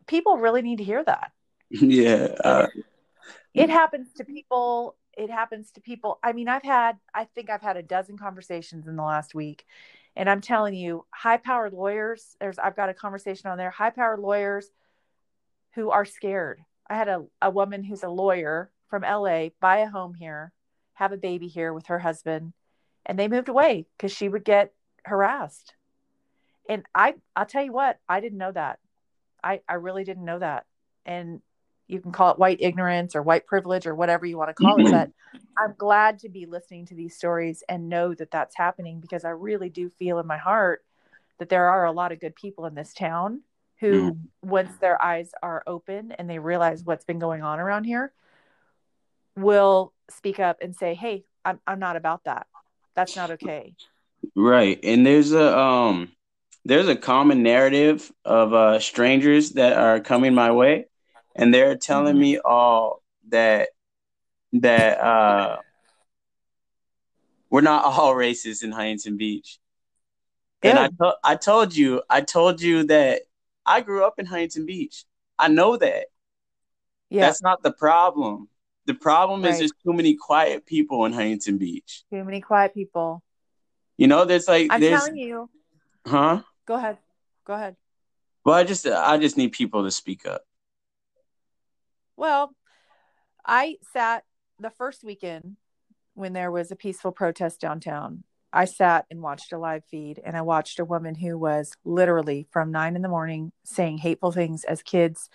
people 0.08 0.38
really 0.38 0.62
need 0.62 0.78
to 0.78 0.84
hear 0.84 1.04
that. 1.04 1.32
Yeah 1.70 2.30
uh, 2.46 2.68
it 3.54 3.70
happens 3.70 4.14
to 4.14 4.24
people 4.24 4.96
it 5.18 5.30
happens 5.30 5.72
to 5.72 5.82
people. 5.82 6.18
I 6.24 6.32
mean 6.32 6.48
i've 6.48 6.64
had 6.64 6.98
i 7.14 7.26
think 7.26 7.50
i've 7.50 7.62
had 7.62 7.76
a 7.76 7.84
dozen 7.84 8.18
conversations 8.18 8.88
in 8.88 8.96
the 8.96 9.04
last 9.04 9.36
week 9.36 9.66
and 10.16 10.30
i'm 10.30 10.40
telling 10.40 10.76
you 10.76 11.06
high 11.10 11.36
powered 11.36 11.74
lawyers 11.74 12.38
there's 12.40 12.58
i've 12.58 12.78
got 12.78 12.88
a 12.88 12.94
conversation 12.94 13.50
on 13.50 13.58
there 13.58 13.70
high 13.70 13.90
powered 13.90 14.20
lawyers 14.20 14.70
who 15.78 15.92
are 15.92 16.06
scared. 16.06 16.60
I 16.90 16.96
had 16.96 17.08
a, 17.08 17.24
a 17.40 17.52
woman 17.52 17.84
who's 17.84 18.02
a 18.02 18.10
lawyer 18.10 18.72
from 18.90 19.04
la 19.04 19.50
buy 19.62 19.78
a 19.78 19.90
home 19.90 20.16
here 20.16 20.52
have 20.98 21.12
a 21.12 21.18
baby 21.18 21.48
here 21.48 21.74
with 21.74 21.88
her 21.88 22.00
husband 22.00 22.54
and 23.06 23.20
they 23.20 23.28
moved 23.28 23.50
away 23.50 23.86
because 23.96 24.12
she 24.12 24.28
would 24.28 24.44
get 24.44 24.74
harassed. 25.06 25.76
And 26.68 26.84
I, 26.94 27.14
I'll 27.36 27.46
tell 27.46 27.64
you 27.64 27.72
what, 27.72 28.00
I 28.10 28.20
didn't 28.20 28.40
know 28.40 28.52
that. 28.52 28.80
I, 29.44 29.62
I 29.70 29.76
really 29.76 30.04
didn't 30.04 30.26
know 30.26 30.40
that. 30.40 30.66
And 31.06 31.42
you 31.88 32.02
can 32.02 32.12
call 32.12 32.32
it 32.32 32.40
white 32.40 32.58
ignorance 32.62 33.16
or 33.16 33.22
white 33.22 33.46
privilege 33.46 33.86
or 33.86 33.94
whatever 33.94 34.26
you 34.26 34.38
want 34.38 34.50
to 34.50 34.54
call 34.56 34.80
it. 34.80 34.92
But 34.92 35.12
I'm 35.56 35.76
glad 35.78 36.20
to 36.20 36.30
be 36.30 36.48
listening 36.48 36.88
to 36.88 36.96
these 36.96 37.16
stories 37.16 37.64
and 37.70 37.90
know 37.90 38.16
that 38.16 38.32
that's 38.32 38.58
happening 38.58 39.00
because 39.00 39.24
I 39.24 39.30
really 39.30 39.70
do 39.70 39.90
feel 39.90 40.18
in 40.18 40.26
my 40.26 40.38
heart 40.38 40.84
that 41.38 41.50
there 41.50 41.70
are 41.70 41.86
a 41.86 41.92
lot 41.92 42.12
of 42.12 42.20
good 42.20 42.36
people 42.36 42.66
in 42.66 42.74
this 42.74 42.94
town 42.94 43.42
who, 43.80 44.14
mm. 44.14 44.20
once 44.42 44.76
their 44.82 45.00
eyes 45.00 45.32
are 45.44 45.64
open 45.68 46.12
and 46.14 46.28
they 46.28 46.40
realize 46.40 46.84
what's 46.84 47.06
been 47.06 47.20
going 47.20 47.44
on 47.44 47.60
around 47.60 47.84
here, 47.84 48.12
will 49.36 49.94
speak 50.10 50.40
up 50.40 50.58
and 50.62 50.76
say, 50.76 50.94
Hey, 50.94 51.26
I'm, 51.44 51.60
I'm 51.66 51.80
not 51.80 51.96
about 51.96 52.24
that. 52.26 52.48
That's 52.96 53.16
not 53.16 53.32
okay. 53.32 53.76
Right. 54.36 54.80
And 54.84 55.06
there's 55.06 55.32
a, 55.32 55.58
um, 55.58 56.12
there's 56.66 56.88
a 56.88 56.96
common 56.96 57.44
narrative 57.44 58.12
of 58.26 58.54
uh, 58.54 58.80
strangers 58.80 59.52
that 59.52 59.78
are 59.78 60.00
coming 60.00 60.34
my 60.34 60.52
way 60.52 60.88
and 61.38 61.54
they're 61.54 61.78
telling 61.78 62.16
mm-hmm. 62.16 62.22
me 62.22 62.40
all 62.40 63.04
that 63.30 63.70
that 64.54 65.00
uh 65.00 65.58
we're 67.50 67.62
not 67.62 67.86
all 67.86 68.14
racist 68.14 68.64
in 68.64 68.72
Huntington 68.72 69.18
Beach. 69.18 69.60
And 70.64 70.78
I, 70.78 70.88
to- 70.88 71.18
I 71.24 71.36
told 71.36 71.76
you, 71.76 72.02
I 72.10 72.22
told 72.22 72.62
you 72.62 72.84
that 72.86 73.22
I 73.66 73.82
grew 73.82 74.04
up 74.04 74.16
in 74.18 74.26
Huntington 74.26 74.66
Beach. 74.66 75.06
I 75.38 75.48
know 75.50 75.78
that. 75.78 76.08
Yeah. 77.10 77.22
That's 77.22 77.44
not 77.44 77.62
the 77.62 77.72
problem. 77.72 78.50
The 78.88 78.94
problem 78.94 79.44
right. 79.44 79.52
is 79.52 79.60
there's 79.60 79.74
too 79.86 79.92
many 79.92 80.16
quiet 80.16 80.66
people 80.66 81.06
in 81.06 81.12
Huntington 81.12 81.58
Beach. 81.58 82.04
Too 82.10 82.24
many 82.24 82.40
quiet 82.40 82.74
people. 82.74 83.22
You 83.98 84.08
know, 84.08 84.24
there's 84.24 84.48
like 84.48 84.70
I'm 84.72 84.80
there's, 84.80 85.02
telling 85.02 85.18
you. 85.18 85.50
Huh? 86.06 86.42
Go 86.66 86.76
ahead. 86.76 86.98
Go 87.46 87.54
ahead. 87.54 87.76
Well, 88.46 88.56
I 88.56 88.64
just 88.64 88.88
I 88.88 89.18
just 89.18 89.36
need 89.36 89.52
people 89.52 89.84
to 89.84 89.92
speak 89.92 90.26
up. 90.26 90.44
Well, 92.16 92.56
I 93.46 93.76
sat 93.92 94.24
the 94.58 94.70
first 94.70 95.04
weekend 95.04 95.58
when 96.14 96.32
there 96.32 96.50
was 96.50 96.72
a 96.72 96.76
peaceful 96.76 97.12
protest 97.12 97.60
downtown. 97.60 98.24
I 98.54 98.66
sat 98.66 99.06
and 99.12 99.22
watched 99.22 99.52
a 99.52 99.58
live 99.58 99.84
feed 99.84 100.22
and 100.24 100.38
I 100.38 100.42
watched 100.42 100.80
a 100.80 100.86
woman 100.86 101.16
who 101.16 101.38
was 101.38 101.74
literally 101.84 102.48
from 102.50 102.72
nine 102.72 102.96
in 102.96 103.02
the 103.02 103.10
morning 103.10 103.52
saying 103.66 103.98
hateful 103.98 104.32
things 104.32 104.64
as 104.64 104.82
kids 104.82 105.30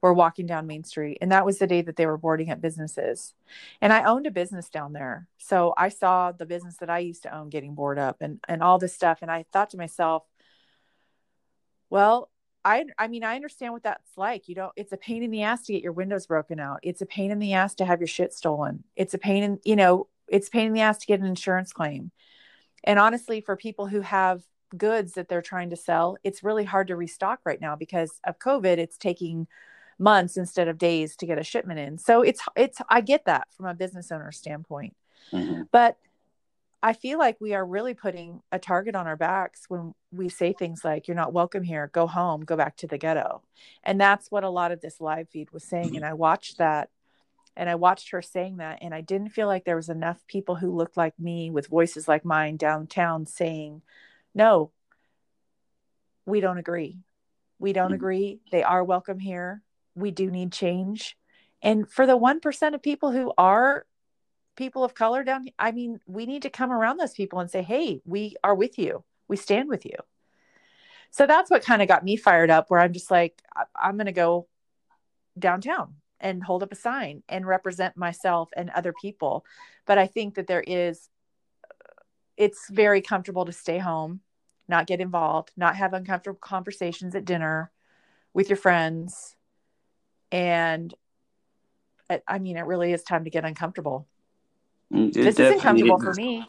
were 0.00 0.14
walking 0.14 0.46
down 0.46 0.66
Main 0.66 0.84
Street. 0.84 1.18
And 1.20 1.32
that 1.32 1.44
was 1.44 1.58
the 1.58 1.66
day 1.66 1.82
that 1.82 1.96
they 1.96 2.06
were 2.06 2.18
boarding 2.18 2.50
up 2.50 2.60
businesses. 2.60 3.34
And 3.80 3.92
I 3.92 4.04
owned 4.04 4.26
a 4.26 4.30
business 4.30 4.68
down 4.68 4.92
there. 4.92 5.26
So 5.38 5.74
I 5.76 5.88
saw 5.88 6.32
the 6.32 6.46
business 6.46 6.76
that 6.78 6.90
I 6.90 7.00
used 7.00 7.24
to 7.24 7.36
own 7.36 7.48
getting 7.48 7.74
boarded 7.74 8.02
up 8.02 8.18
and, 8.20 8.40
and 8.48 8.62
all 8.62 8.78
this 8.78 8.94
stuff. 8.94 9.18
And 9.22 9.30
I 9.30 9.44
thought 9.52 9.70
to 9.70 9.76
myself, 9.76 10.22
well, 11.90 12.30
I 12.64 12.84
I 12.98 13.08
mean 13.08 13.24
I 13.24 13.36
understand 13.36 13.72
what 13.72 13.84
that's 13.84 14.16
like. 14.16 14.48
You 14.48 14.54
know, 14.54 14.72
it's 14.76 14.92
a 14.92 14.96
pain 14.96 15.22
in 15.22 15.30
the 15.30 15.42
ass 15.42 15.62
to 15.64 15.72
get 15.72 15.82
your 15.82 15.92
windows 15.92 16.26
broken 16.26 16.60
out. 16.60 16.80
It's 16.82 17.00
a 17.00 17.06
pain 17.06 17.30
in 17.30 17.38
the 17.38 17.54
ass 17.54 17.74
to 17.76 17.84
have 17.84 18.00
your 18.00 18.08
shit 18.08 18.32
stolen. 18.32 18.84
It's 18.96 19.14
a 19.14 19.18
pain 19.18 19.42
in, 19.42 19.58
you 19.64 19.76
know, 19.76 20.08
it's 20.28 20.48
pain 20.48 20.66
in 20.66 20.72
the 20.72 20.82
ass 20.82 20.98
to 20.98 21.06
get 21.06 21.20
an 21.20 21.26
insurance 21.26 21.72
claim. 21.72 22.10
And 22.84 22.98
honestly, 22.98 23.40
for 23.40 23.56
people 23.56 23.86
who 23.86 24.00
have 24.02 24.42
goods 24.76 25.12
that 25.12 25.28
they're 25.28 25.42
trying 25.42 25.70
to 25.70 25.76
sell, 25.76 26.18
it's 26.22 26.44
really 26.44 26.64
hard 26.64 26.88
to 26.88 26.96
restock 26.96 27.40
right 27.44 27.60
now 27.60 27.74
because 27.74 28.20
of 28.24 28.38
COVID. 28.38 28.78
It's 28.78 28.98
taking 28.98 29.46
months 29.98 30.36
instead 30.36 30.68
of 30.68 30.78
days 30.78 31.16
to 31.16 31.26
get 31.26 31.38
a 31.38 31.44
shipment 31.44 31.80
in. 31.80 31.98
So 31.98 32.22
it's 32.22 32.40
it's 32.56 32.80
I 32.88 33.00
get 33.00 33.24
that 33.26 33.48
from 33.56 33.66
a 33.66 33.74
business 33.74 34.12
owner 34.12 34.32
standpoint. 34.32 34.94
Mm-hmm. 35.32 35.62
But 35.72 35.98
I 36.82 36.92
feel 36.92 37.18
like 37.18 37.40
we 37.40 37.54
are 37.54 37.66
really 37.66 37.94
putting 37.94 38.40
a 38.52 38.58
target 38.58 38.94
on 38.94 39.08
our 39.08 39.16
backs 39.16 39.64
when 39.68 39.94
we 40.12 40.28
say 40.28 40.52
things 40.52 40.84
like, 40.84 41.08
You're 41.08 41.16
not 41.16 41.32
welcome 41.32 41.64
here, 41.64 41.90
go 41.92 42.06
home, 42.06 42.44
go 42.44 42.56
back 42.56 42.76
to 42.78 42.86
the 42.86 42.98
ghetto. 42.98 43.42
And 43.82 44.00
that's 44.00 44.30
what 44.30 44.44
a 44.44 44.50
lot 44.50 44.70
of 44.70 44.80
this 44.80 45.00
live 45.00 45.28
feed 45.28 45.50
was 45.50 45.64
saying. 45.64 45.96
And 45.96 46.04
I 46.04 46.14
watched 46.14 46.58
that 46.58 46.90
and 47.56 47.68
I 47.68 47.74
watched 47.74 48.10
her 48.10 48.22
saying 48.22 48.58
that. 48.58 48.78
And 48.82 48.94
I 48.94 49.00
didn't 49.00 49.30
feel 49.30 49.48
like 49.48 49.64
there 49.64 49.76
was 49.76 49.88
enough 49.88 50.24
people 50.28 50.54
who 50.54 50.76
looked 50.76 50.96
like 50.96 51.18
me 51.18 51.50
with 51.50 51.66
voices 51.66 52.06
like 52.06 52.24
mine 52.24 52.56
downtown 52.56 53.26
saying, 53.26 53.82
No, 54.32 54.70
we 56.26 56.40
don't 56.40 56.58
agree. 56.58 56.98
We 57.58 57.72
don't 57.72 57.86
mm-hmm. 57.86 57.94
agree. 57.94 58.40
They 58.52 58.62
are 58.62 58.84
welcome 58.84 59.18
here. 59.18 59.62
We 59.98 60.10
do 60.10 60.30
need 60.30 60.52
change. 60.52 61.16
And 61.62 61.90
for 61.90 62.06
the 62.06 62.18
1% 62.18 62.74
of 62.74 62.82
people 62.82 63.10
who 63.10 63.32
are 63.36 63.84
people 64.58 64.82
of 64.82 64.92
color 64.92 65.22
down 65.22 65.46
i 65.56 65.70
mean 65.70 66.00
we 66.04 66.26
need 66.26 66.42
to 66.42 66.50
come 66.50 66.72
around 66.72 66.96
those 66.96 67.12
people 67.12 67.38
and 67.38 67.48
say 67.48 67.62
hey 67.62 68.02
we 68.04 68.34
are 68.42 68.56
with 68.56 68.76
you. 68.76 69.04
We 69.28 69.36
stand 69.36 69.68
with 69.68 69.84
you. 69.84 69.96
So 71.10 71.26
that's 71.26 71.50
what 71.50 71.64
kind 71.64 71.80
of 71.80 71.86
got 71.86 72.04
me 72.04 72.16
fired 72.16 72.50
up 72.50 72.68
where 72.68 72.80
i'm 72.80 72.92
just 72.92 73.10
like 73.10 73.40
i'm 73.74 73.96
going 73.96 74.06
to 74.06 74.12
go 74.12 74.48
downtown 75.38 75.94
and 76.18 76.42
hold 76.42 76.64
up 76.64 76.72
a 76.72 76.74
sign 76.74 77.22
and 77.28 77.46
represent 77.46 77.96
myself 77.96 78.50
and 78.56 78.70
other 78.70 78.92
people. 79.00 79.44
But 79.86 79.98
i 79.98 80.06
think 80.08 80.34
that 80.34 80.48
there 80.48 80.64
is 80.66 81.08
it's 82.36 82.68
very 82.68 83.00
comfortable 83.00 83.44
to 83.44 83.52
stay 83.52 83.78
home 83.78 84.20
not 84.66 84.88
get 84.88 85.00
involved 85.00 85.52
not 85.56 85.76
have 85.76 85.94
uncomfortable 85.94 86.38
conversations 86.40 87.14
at 87.14 87.24
dinner 87.24 87.70
with 88.34 88.48
your 88.48 88.56
friends 88.56 89.36
and 90.32 90.94
i 92.26 92.38
mean 92.38 92.56
it 92.56 92.62
really 92.62 92.92
is 92.92 93.02
time 93.02 93.24
to 93.24 93.30
get 93.30 93.44
uncomfortable 93.44 94.06
it 94.90 95.14
this 95.14 95.38
isn't 95.38 95.60
comfortable 95.60 96.00
for 96.00 96.14
me. 96.14 96.46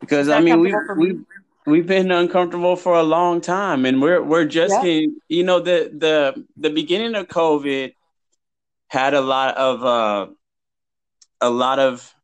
Because 0.00 0.28
I 0.28 0.40
mean, 0.40 0.60
we 0.60 0.74
we 0.96 1.20
we've 1.66 1.86
been 1.86 2.10
uncomfortable 2.10 2.76
for 2.76 2.94
a 2.94 3.02
long 3.02 3.40
time, 3.40 3.84
and 3.84 4.00
we're 4.00 4.22
we're 4.22 4.44
just 4.44 4.74
yeah. 4.74 4.82
getting, 4.82 5.16
you 5.28 5.44
know 5.44 5.60
the 5.60 5.92
the 5.96 6.44
the 6.56 6.70
beginning 6.70 7.14
of 7.14 7.28
COVID 7.28 7.94
had 8.88 9.14
a 9.14 9.20
lot 9.20 9.56
of 9.56 9.84
uh 9.84 10.32
a 11.40 11.50
lot 11.50 11.78
of 11.78 12.14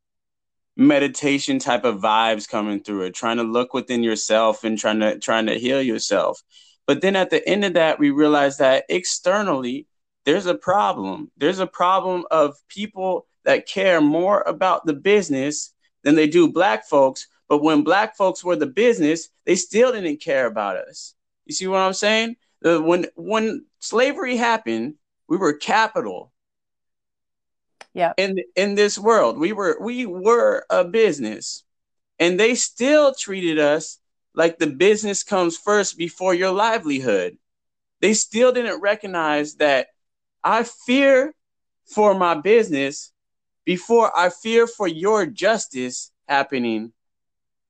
meditation 0.76 1.60
type 1.60 1.84
of 1.84 2.00
vibes 2.00 2.48
coming 2.48 2.82
through 2.82 3.02
it, 3.02 3.14
trying 3.14 3.36
to 3.36 3.44
look 3.44 3.74
within 3.74 4.02
yourself 4.02 4.64
and 4.64 4.78
trying 4.78 5.00
to 5.00 5.18
trying 5.18 5.46
to 5.46 5.58
heal 5.58 5.82
yourself. 5.82 6.42
But 6.86 7.00
then 7.00 7.16
at 7.16 7.30
the 7.30 7.46
end 7.48 7.64
of 7.64 7.74
that, 7.74 7.98
we 7.98 8.10
realized 8.10 8.58
that 8.58 8.84
externally 8.88 9.86
there's 10.24 10.46
a 10.46 10.54
problem. 10.54 11.30
There's 11.36 11.58
a 11.58 11.66
problem 11.66 12.24
of 12.30 12.56
people 12.68 13.26
that 13.44 13.66
care 13.66 14.00
more 14.00 14.42
about 14.46 14.86
the 14.86 14.94
business 14.94 15.72
than 16.02 16.14
they 16.14 16.26
do 16.26 16.50
black 16.50 16.86
folks. 16.86 17.28
But 17.48 17.62
when 17.62 17.82
black 17.82 18.16
folks 18.16 18.42
were 18.42 18.56
the 18.56 18.66
business, 18.66 19.28
they 19.44 19.54
still 19.54 19.92
didn't 19.92 20.20
care 20.20 20.46
about 20.46 20.76
us. 20.76 21.14
You 21.44 21.54
see 21.54 21.66
what 21.66 21.80
I'm 21.80 21.92
saying? 21.92 22.36
The, 22.62 22.80
when 22.80 23.06
when 23.16 23.66
slavery 23.80 24.36
happened, 24.36 24.94
we 25.28 25.36
were 25.36 25.52
capital. 25.52 26.32
Yeah. 27.92 28.14
In 28.16 28.38
in 28.56 28.74
this 28.74 28.98
world, 28.98 29.38
we 29.38 29.52
were 29.52 29.76
we 29.80 30.06
were 30.06 30.64
a 30.70 30.84
business, 30.84 31.64
and 32.18 32.40
they 32.40 32.54
still 32.54 33.14
treated 33.14 33.58
us 33.58 33.98
like 34.34 34.58
the 34.58 34.66
business 34.66 35.22
comes 35.22 35.56
first 35.56 35.98
before 35.98 36.34
your 36.34 36.50
livelihood. 36.50 37.36
They 38.00 38.14
still 38.14 38.52
didn't 38.52 38.80
recognize 38.80 39.56
that 39.56 39.88
I 40.44 40.62
fear 40.62 41.34
for 41.86 42.14
my 42.14 42.34
business 42.34 43.12
before 43.64 44.16
I 44.16 44.28
fear 44.28 44.66
for 44.66 44.86
your 44.86 45.26
justice 45.26 46.12
happening 46.28 46.92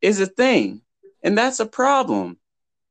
is 0.02 0.20
a 0.20 0.26
thing. 0.26 0.82
And 1.22 1.38
that's 1.38 1.60
a 1.60 1.66
problem 1.66 2.38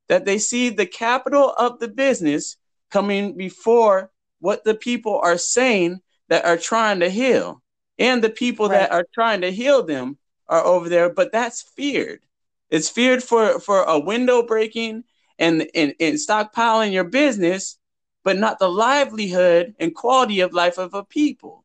that 0.07 0.25
they 0.25 0.37
see 0.37 0.69
the 0.69 0.85
capital 0.85 1.53
of 1.57 1.79
the 1.79 1.87
business 1.87 2.57
coming 2.89 3.35
before 3.35 4.11
what 4.39 4.63
the 4.63 4.75
people 4.75 5.19
are 5.23 5.37
saying 5.37 6.01
that 6.29 6.45
are 6.45 6.57
trying 6.57 7.01
to 7.01 7.09
heal. 7.09 7.61
And 7.99 8.23
the 8.23 8.29
people 8.29 8.69
right. 8.69 8.79
that 8.79 8.91
are 8.91 9.05
trying 9.13 9.41
to 9.41 9.51
heal 9.51 9.83
them 9.83 10.17
are 10.47 10.63
over 10.63 10.89
there, 10.89 11.09
but 11.09 11.31
that's 11.31 11.61
feared. 11.61 12.21
It's 12.69 12.89
feared 12.89 13.23
for, 13.23 13.59
for 13.59 13.83
a 13.83 13.99
window 13.99 14.43
breaking 14.43 15.03
and, 15.37 15.67
and, 15.75 15.93
and 15.99 16.15
stockpiling 16.15 16.91
your 16.91 17.03
business, 17.03 17.77
but 18.23 18.37
not 18.37 18.59
the 18.59 18.69
livelihood 18.69 19.75
and 19.79 19.93
quality 19.93 20.39
of 20.39 20.53
life 20.53 20.77
of 20.77 20.93
a 20.93 21.03
people. 21.03 21.63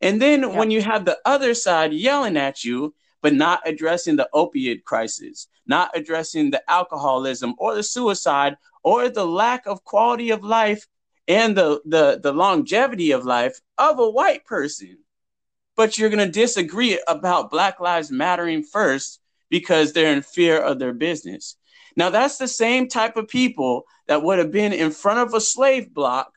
And 0.00 0.22
then 0.22 0.42
yeah. 0.42 0.56
when 0.56 0.70
you 0.70 0.80
have 0.82 1.04
the 1.04 1.18
other 1.24 1.54
side 1.54 1.92
yelling 1.92 2.36
at 2.36 2.64
you, 2.64 2.94
but 3.20 3.34
not 3.34 3.66
addressing 3.66 4.16
the 4.16 4.28
opiate 4.32 4.84
crisis, 4.84 5.48
not 5.66 5.90
addressing 5.94 6.50
the 6.50 6.70
alcoholism 6.70 7.54
or 7.58 7.74
the 7.74 7.82
suicide 7.82 8.56
or 8.84 9.08
the 9.08 9.26
lack 9.26 9.66
of 9.66 9.84
quality 9.84 10.30
of 10.30 10.44
life 10.44 10.86
and 11.26 11.56
the, 11.56 11.80
the, 11.84 12.20
the 12.22 12.32
longevity 12.32 13.10
of 13.10 13.24
life 13.24 13.60
of 13.76 13.98
a 13.98 14.08
white 14.08 14.44
person. 14.44 14.98
But 15.76 15.98
you're 15.98 16.10
going 16.10 16.26
to 16.26 16.32
disagree 16.32 17.00
about 17.06 17.50
Black 17.50 17.80
Lives 17.80 18.10
Mattering 18.10 18.62
first 18.62 19.20
because 19.50 19.92
they're 19.92 20.12
in 20.12 20.22
fear 20.22 20.58
of 20.58 20.78
their 20.78 20.92
business. 20.92 21.56
Now, 21.98 22.10
that's 22.10 22.38
the 22.38 22.46
same 22.46 22.86
type 22.86 23.16
of 23.16 23.26
people 23.26 23.82
that 24.06 24.22
would 24.22 24.38
have 24.38 24.52
been 24.52 24.72
in 24.72 24.92
front 24.92 25.18
of 25.18 25.34
a 25.34 25.40
slave 25.40 25.92
block 25.92 26.32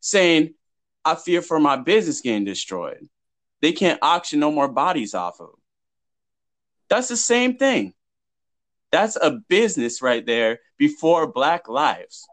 saying, 0.00 0.54
I 1.04 1.14
fear 1.14 1.40
for 1.40 1.60
my 1.60 1.76
business 1.76 2.20
getting 2.20 2.44
destroyed. 2.44 3.08
They 3.62 3.70
can't 3.70 4.00
auction 4.02 4.40
no 4.40 4.50
more 4.50 4.66
bodies 4.66 5.14
off 5.14 5.40
of. 5.40 5.50
That's 6.88 7.06
the 7.06 7.16
same 7.16 7.56
thing. 7.58 7.94
That's 8.90 9.14
a 9.14 9.38
business 9.48 10.02
right 10.02 10.26
there 10.26 10.58
before 10.78 11.30
Black 11.30 11.68
lives. 11.68 12.26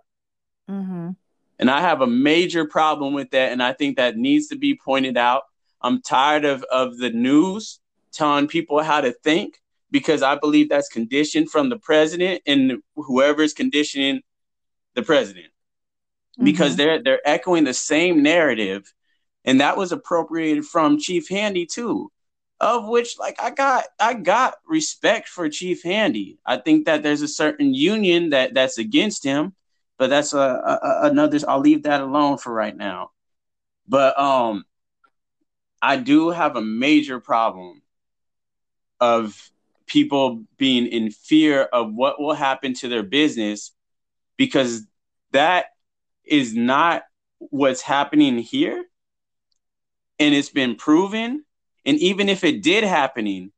Mm-hmm. 0.67 1.11
And 1.59 1.69
I 1.69 1.81
have 1.81 2.01
a 2.01 2.07
major 2.07 2.65
problem 2.65 3.13
with 3.13 3.29
that. 3.31 3.51
And 3.51 3.61
I 3.61 3.73
think 3.73 3.97
that 3.97 4.17
needs 4.17 4.47
to 4.47 4.57
be 4.57 4.75
pointed 4.75 5.17
out. 5.17 5.43
I'm 5.83 6.01
tired 6.01 6.45
of, 6.45 6.63
of 6.71 6.97
the 6.97 7.11
news 7.11 7.79
telling 8.11 8.47
people 8.47 8.81
how 8.81 9.01
to 9.01 9.11
think 9.11 9.60
because 9.91 10.23
I 10.23 10.35
believe 10.35 10.69
that's 10.69 10.87
conditioned 10.87 11.51
from 11.51 11.69
the 11.69 11.77
president 11.77 12.41
and 12.47 12.81
whoever's 12.95 13.53
conditioning 13.53 14.21
the 14.95 15.03
president. 15.03 15.47
Mm-hmm. 15.47 16.45
Because 16.45 16.75
they're 16.77 17.03
they're 17.03 17.21
echoing 17.25 17.65
the 17.65 17.73
same 17.73 18.23
narrative. 18.23 18.91
And 19.43 19.59
that 19.59 19.75
was 19.75 19.91
appropriated 19.91 20.65
from 20.65 20.99
Chief 20.99 21.27
Handy 21.27 21.65
too. 21.65 22.11
Of 22.59 22.87
which 22.87 23.17
like 23.19 23.41
I 23.41 23.49
got 23.51 23.85
I 23.99 24.13
got 24.13 24.55
respect 24.67 25.27
for 25.27 25.49
Chief 25.49 25.83
Handy. 25.83 26.39
I 26.45 26.57
think 26.57 26.85
that 26.85 27.03
there's 27.03 27.23
a 27.23 27.27
certain 27.27 27.73
union 27.73 28.29
that 28.29 28.53
that's 28.53 28.77
against 28.77 29.23
him, 29.23 29.53
but 29.97 30.09
that's 30.09 30.33
a, 30.33 30.39
a 30.39 31.09
another 31.09 31.39
I'll 31.47 31.59
leave 31.59 31.83
that 31.83 32.01
alone 32.01 32.37
for 32.37 32.53
right 32.53 32.75
now. 32.75 33.11
But 33.87 34.17
um 34.17 34.63
I 35.81 35.97
do 35.97 36.29
have 36.29 36.55
a 36.55 36.61
major 36.61 37.19
problem 37.19 37.81
of 38.99 39.51
people 39.91 40.45
being 40.57 40.87
in 40.87 41.11
fear 41.11 41.63
of 41.63 41.93
what 41.93 42.19
will 42.19 42.33
happen 42.33 42.73
to 42.73 42.87
their 42.87 43.03
business 43.03 43.73
because 44.37 44.83
that 45.31 45.65
is 46.23 46.55
not 46.55 47.03
what's 47.39 47.81
happening 47.81 48.37
here. 48.37 48.85
And 50.17 50.33
it's 50.33 50.49
been 50.49 50.75
proven. 50.75 51.43
And 51.85 51.97
even 51.97 52.29
if 52.29 52.45
it 52.45 52.63
did 52.63 52.85
happening 52.85 53.51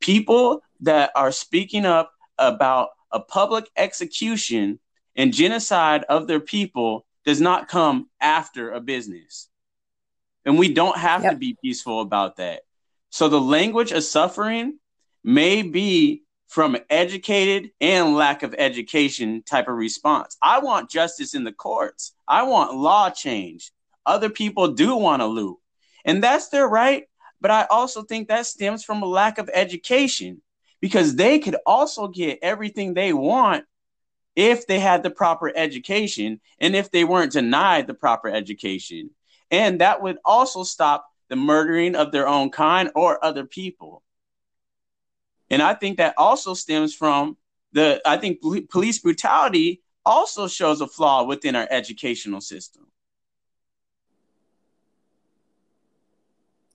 people 0.00 0.62
that 0.80 1.10
are 1.16 1.32
speaking 1.32 1.86
up 1.86 2.12
about 2.38 2.90
a 3.10 3.18
public 3.18 3.68
execution 3.76 4.78
and 5.16 5.32
genocide 5.32 6.04
of 6.04 6.28
their 6.28 6.40
people 6.40 7.04
does 7.24 7.40
not 7.40 7.68
come 7.68 8.08
after 8.20 8.70
a 8.70 8.80
business. 8.80 9.48
And 10.44 10.56
we 10.56 10.72
don't 10.72 10.96
have 10.96 11.24
yep. 11.24 11.32
to 11.32 11.38
be 11.38 11.56
peaceful 11.60 12.00
about 12.00 12.36
that. 12.36 12.62
So 13.10 13.28
the 13.28 13.40
language 13.40 13.92
of 13.92 14.04
suffering 14.04 14.78
may 15.24 15.62
be 15.62 16.22
from 16.48 16.76
educated 16.90 17.70
and 17.80 18.14
lack 18.14 18.42
of 18.42 18.54
education 18.58 19.42
type 19.42 19.68
of 19.68 19.74
response. 19.74 20.36
I 20.42 20.58
want 20.58 20.90
justice 20.90 21.34
in 21.34 21.44
the 21.44 21.52
courts. 21.52 22.12
I 22.28 22.42
want 22.42 22.76
law 22.76 23.08
change. 23.08 23.72
Other 24.04 24.28
people 24.28 24.68
do 24.68 24.94
want 24.96 25.22
to 25.22 25.26
loot. 25.26 25.56
And 26.04 26.22
that's 26.22 26.48
their 26.48 26.68
right. 26.68 27.04
But 27.40 27.50
I 27.50 27.66
also 27.70 28.02
think 28.02 28.28
that 28.28 28.46
stems 28.46 28.84
from 28.84 29.02
a 29.02 29.06
lack 29.06 29.38
of 29.38 29.50
education 29.52 30.42
because 30.80 31.16
they 31.16 31.38
could 31.38 31.56
also 31.64 32.08
get 32.08 32.40
everything 32.42 32.92
they 32.92 33.12
want 33.12 33.64
if 34.36 34.66
they 34.66 34.78
had 34.78 35.02
the 35.02 35.10
proper 35.10 35.50
education 35.54 36.40
and 36.58 36.76
if 36.76 36.90
they 36.90 37.04
weren't 37.04 37.32
denied 37.32 37.86
the 37.86 37.94
proper 37.94 38.28
education. 38.28 39.10
And 39.50 39.80
that 39.80 40.02
would 40.02 40.18
also 40.24 40.64
stop 40.64 41.06
the 41.28 41.36
murdering 41.36 41.94
of 41.94 42.12
their 42.12 42.28
own 42.28 42.50
kind 42.50 42.90
or 42.94 43.24
other 43.24 43.44
people. 43.44 44.01
And 45.52 45.62
I 45.62 45.74
think 45.74 45.98
that 45.98 46.14
also 46.16 46.54
stems 46.54 46.94
from 46.94 47.36
the, 47.72 48.00
I 48.06 48.16
think 48.16 48.40
police 48.70 48.98
brutality 48.98 49.82
also 50.04 50.48
shows 50.48 50.80
a 50.80 50.86
flaw 50.86 51.24
within 51.24 51.54
our 51.54 51.68
educational 51.70 52.40
system. 52.40 52.86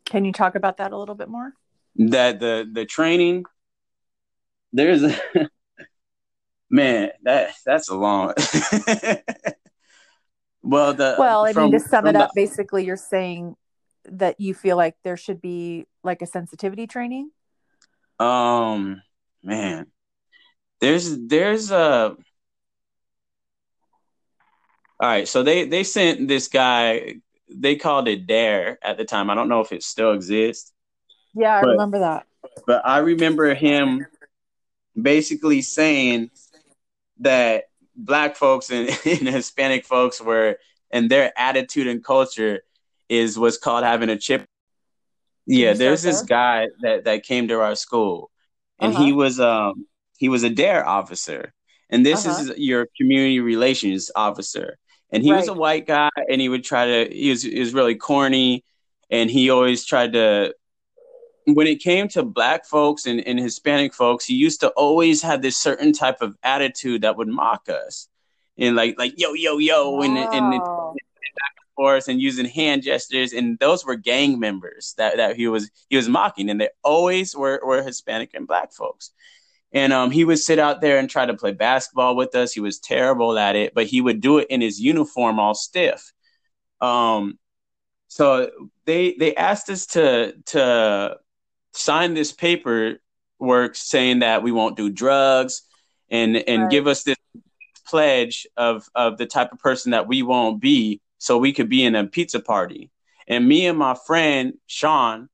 Can 0.05 0.25
you 0.25 0.31
talk 0.31 0.53
about 0.55 0.77
that 0.77 0.93
a 0.93 0.98
little 0.98 1.15
bit 1.15 1.27
more? 1.27 1.53
That 1.96 2.39
the 2.39 2.69
the 2.72 2.86
training 2.86 3.46
there's 4.72 5.03
a 5.03 5.19
man 6.69 7.10
that 7.24 7.55
that's 7.65 7.89
a 7.89 7.96
long 7.96 8.34
well 10.62 10.93
the 10.93 11.15
well 11.17 11.43
i 11.45 11.54
from, 11.54 11.63
mean 11.63 11.71
to 11.71 11.80
sum 11.80 12.06
it 12.06 12.15
up 12.15 12.30
the, 12.36 12.41
basically 12.41 12.86
you're 12.86 12.97
saying 12.97 13.56
that 14.04 14.39
you 14.39 14.54
feel 14.54 14.78
like 14.78 14.95
there 15.04 15.17
should 15.17 15.41
be 15.41 15.88
like 16.04 16.21
a 16.21 16.28
sensitivity 16.28 16.86
training 16.86 17.32
um, 18.19 19.01
man, 19.43 19.88
there's 20.80 21.17
there's 21.27 21.71
a. 21.71 22.15
All 24.99 25.08
right, 25.08 25.27
so 25.27 25.43
they 25.43 25.65
they 25.65 25.84
sent 25.84 26.27
this 26.27 26.47
guy. 26.47 27.15
They 27.49 27.75
called 27.75 28.08
it 28.08 28.27
Dare 28.27 28.77
at 28.82 28.97
the 28.97 29.06
time. 29.06 29.30
I 29.30 29.36
don't 29.36 29.49
know 29.49 29.62
if 29.62 29.71
it 29.71 29.84
still 29.84 30.12
exists. 30.13 30.73
Yeah, 31.34 31.58
I 31.58 31.62
but, 31.62 31.69
remember 31.69 31.99
that. 31.99 32.25
But 32.65 32.82
I 32.86 32.97
remember 32.99 33.53
him 33.53 34.06
basically 34.99 35.62
saying 35.62 36.32
that 37.19 37.65
black 37.95 38.36
folks 38.36 38.71
and, 38.71 38.89
and 39.06 39.27
Hispanic 39.27 39.86
folks 39.86 40.19
were 40.19 40.58
and 40.91 41.10
their 41.10 41.32
attitude 41.38 41.88
and 41.88 42.03
culture 42.03 42.62
is 43.10 43.38
what's 43.38 43.58
called 43.58 43.84
having 43.84 44.10
a 44.10 44.17
chip 44.17 44.45
yeah, 45.47 45.73
there's 45.73 46.03
this 46.03 46.21
guy 46.23 46.67
that 46.81 47.05
that 47.05 47.23
came 47.23 47.47
to 47.47 47.62
our 47.62 47.75
school, 47.75 48.29
and 48.79 48.93
uh-huh. 48.93 49.03
he 49.03 49.13
was 49.13 49.39
um 49.39 49.86
he 50.17 50.29
was 50.29 50.43
a 50.43 50.49
dare 50.49 50.86
officer, 50.86 51.53
and 51.89 52.05
this 52.05 52.25
uh-huh. 52.25 52.51
is 52.51 52.57
your 52.57 52.88
community 52.97 53.39
relations 53.39 54.12
officer, 54.15 54.77
and 55.12 55.23
he 55.23 55.31
right. 55.31 55.39
was 55.39 55.47
a 55.47 55.53
white 55.53 55.88
guy, 55.88 56.10
and 56.29 56.41
he 56.41 56.49
would 56.49 56.65
try 56.65 56.86
to 56.86 57.15
he 57.15 57.29
was 57.29 57.43
he 57.43 57.60
was 57.60 57.73
really 57.73 57.95
corny, 57.95 58.65
and 59.10 59.31
he 59.31 59.49
always 59.49 59.86
tried 59.86 60.13
to. 60.13 60.53
When 61.45 61.65
it 61.65 61.81
came 61.81 62.10
to 62.10 62.23
black 62.23 62.65
folks 62.65 63.05
and, 63.05 63.25
and 63.25 63.39
Hispanic 63.39 63.93
folks, 63.93 64.25
he 64.25 64.36
used 64.36 64.60
to 64.60 64.69
always 64.71 65.21
have 65.21 65.41
this 65.41 65.57
certain 65.57 65.93
type 65.93 66.17
of 66.19 66.36
attitude 66.43 67.03
that 67.03 67.15
would 67.15 67.29
mock 67.29 67.69
us, 67.69 68.10
and 68.57 68.75
like 68.75 68.95
like 68.97 69.13
yo 69.17 69.33
yo 69.33 69.57
yo, 69.57 69.91
wow. 69.91 70.01
and 70.01 70.17
and 70.17 70.53
and 71.77 72.21
using 72.21 72.45
hand 72.45 72.83
gestures, 72.83 73.33
and 73.33 73.59
those 73.59 73.85
were 73.85 73.95
gang 73.95 74.39
members 74.39 74.93
that, 74.97 75.17
that 75.17 75.35
he 75.35 75.47
was 75.47 75.69
he 75.89 75.95
was 75.95 76.09
mocking, 76.09 76.49
and 76.49 76.59
they 76.59 76.69
always 76.83 77.35
were, 77.35 77.61
were 77.63 77.83
Hispanic 77.83 78.31
and 78.33 78.47
black 78.47 78.73
folks. 78.73 79.11
And 79.73 79.93
um, 79.93 80.11
he 80.11 80.23
would 80.23 80.39
sit 80.39 80.59
out 80.59 80.81
there 80.81 80.97
and 80.97 81.09
try 81.09 81.25
to 81.25 81.35
play 81.35 81.51
basketball 81.51 82.15
with 82.15 82.35
us. 82.35 82.53
He 82.53 82.61
was 82.61 82.79
terrible 82.79 83.37
at 83.37 83.55
it, 83.55 83.73
but 83.75 83.85
he 83.85 84.01
would 84.01 84.21
do 84.21 84.37
it 84.37 84.47
in 84.49 84.61
his 84.61 84.79
uniform, 84.79 85.39
all 85.39 85.53
stiff. 85.53 86.13
Um, 86.81 87.37
so 88.07 88.49
they 88.85 89.13
they 89.13 89.35
asked 89.35 89.69
us 89.69 89.85
to 89.87 90.33
to 90.47 91.17
sign 91.73 92.13
this 92.13 92.31
paper 92.31 92.95
work 93.39 93.75
saying 93.75 94.19
that 94.19 94.41
we 94.41 94.51
won't 94.51 94.77
do 94.77 94.89
drugs 94.89 95.61
and 96.09 96.37
and 96.37 96.63
right. 96.63 96.71
give 96.71 96.87
us 96.87 97.03
this 97.03 97.17
pledge 97.85 98.47
of 98.57 98.87
of 98.95 99.17
the 99.17 99.25
type 99.25 99.51
of 99.51 99.59
person 99.59 99.91
that 99.91 100.07
we 100.07 100.23
won't 100.23 100.59
be 100.61 101.01
so 101.17 101.38
we 101.38 101.53
could 101.53 101.69
be 101.69 101.84
in 101.84 101.95
a 101.95 102.06
pizza 102.06 102.39
party. 102.39 102.91
And 103.27 103.47
me 103.47 103.67
and 103.67 103.77
my 103.77 103.95
friend 104.06 104.53
Sean, 104.67 105.30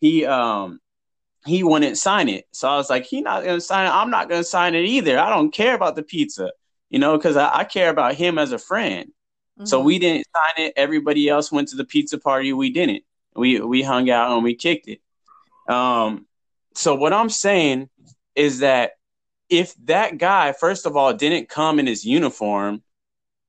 he 0.00 0.24
um 0.24 0.80
he 1.46 1.62
wouldn't 1.62 1.98
sign 1.98 2.28
it. 2.28 2.46
So 2.52 2.68
I 2.68 2.76
was 2.76 2.88
like, 2.88 3.04
he 3.04 3.20
not 3.20 3.44
gonna 3.44 3.60
sign 3.60 3.86
it. 3.86 3.90
I'm 3.90 4.10
not 4.10 4.28
gonna 4.28 4.44
sign 4.44 4.74
it 4.74 4.84
either. 4.84 5.18
I 5.18 5.30
don't 5.30 5.52
care 5.52 5.74
about 5.74 5.96
the 5.96 6.02
pizza, 6.02 6.52
you 6.90 6.98
know, 6.98 7.16
because 7.16 7.36
I, 7.36 7.58
I, 7.58 7.64
care 7.64 7.90
about 7.90 8.14
him 8.14 8.38
as 8.38 8.52
a 8.52 8.58
friend. 8.58 9.08
Mm-hmm. 9.58 9.66
So 9.66 9.80
we 9.80 9.98
didn't 9.98 10.26
sign 10.34 10.66
it. 10.66 10.72
Everybody 10.76 11.28
else 11.28 11.52
went 11.52 11.68
to 11.68 11.76
the 11.76 11.84
pizza 11.84 12.18
party. 12.18 12.52
We 12.52 12.70
didn't. 12.70 13.04
We 13.36 13.60
we 13.60 13.82
hung 13.82 14.10
out 14.10 14.32
and 14.32 14.44
we 14.44 14.54
kicked 14.54 14.88
it. 14.88 15.00
Um, 15.68 16.26
so 16.74 16.94
what 16.94 17.12
I'm 17.12 17.30
saying 17.30 17.88
is 18.34 18.60
that 18.60 18.92
if 19.48 19.74
that 19.84 20.18
guy, 20.18 20.52
first 20.52 20.86
of 20.86 20.96
all, 20.96 21.12
didn't 21.12 21.48
come 21.48 21.78
in 21.78 21.86
his 21.86 22.04
uniform 22.04 22.82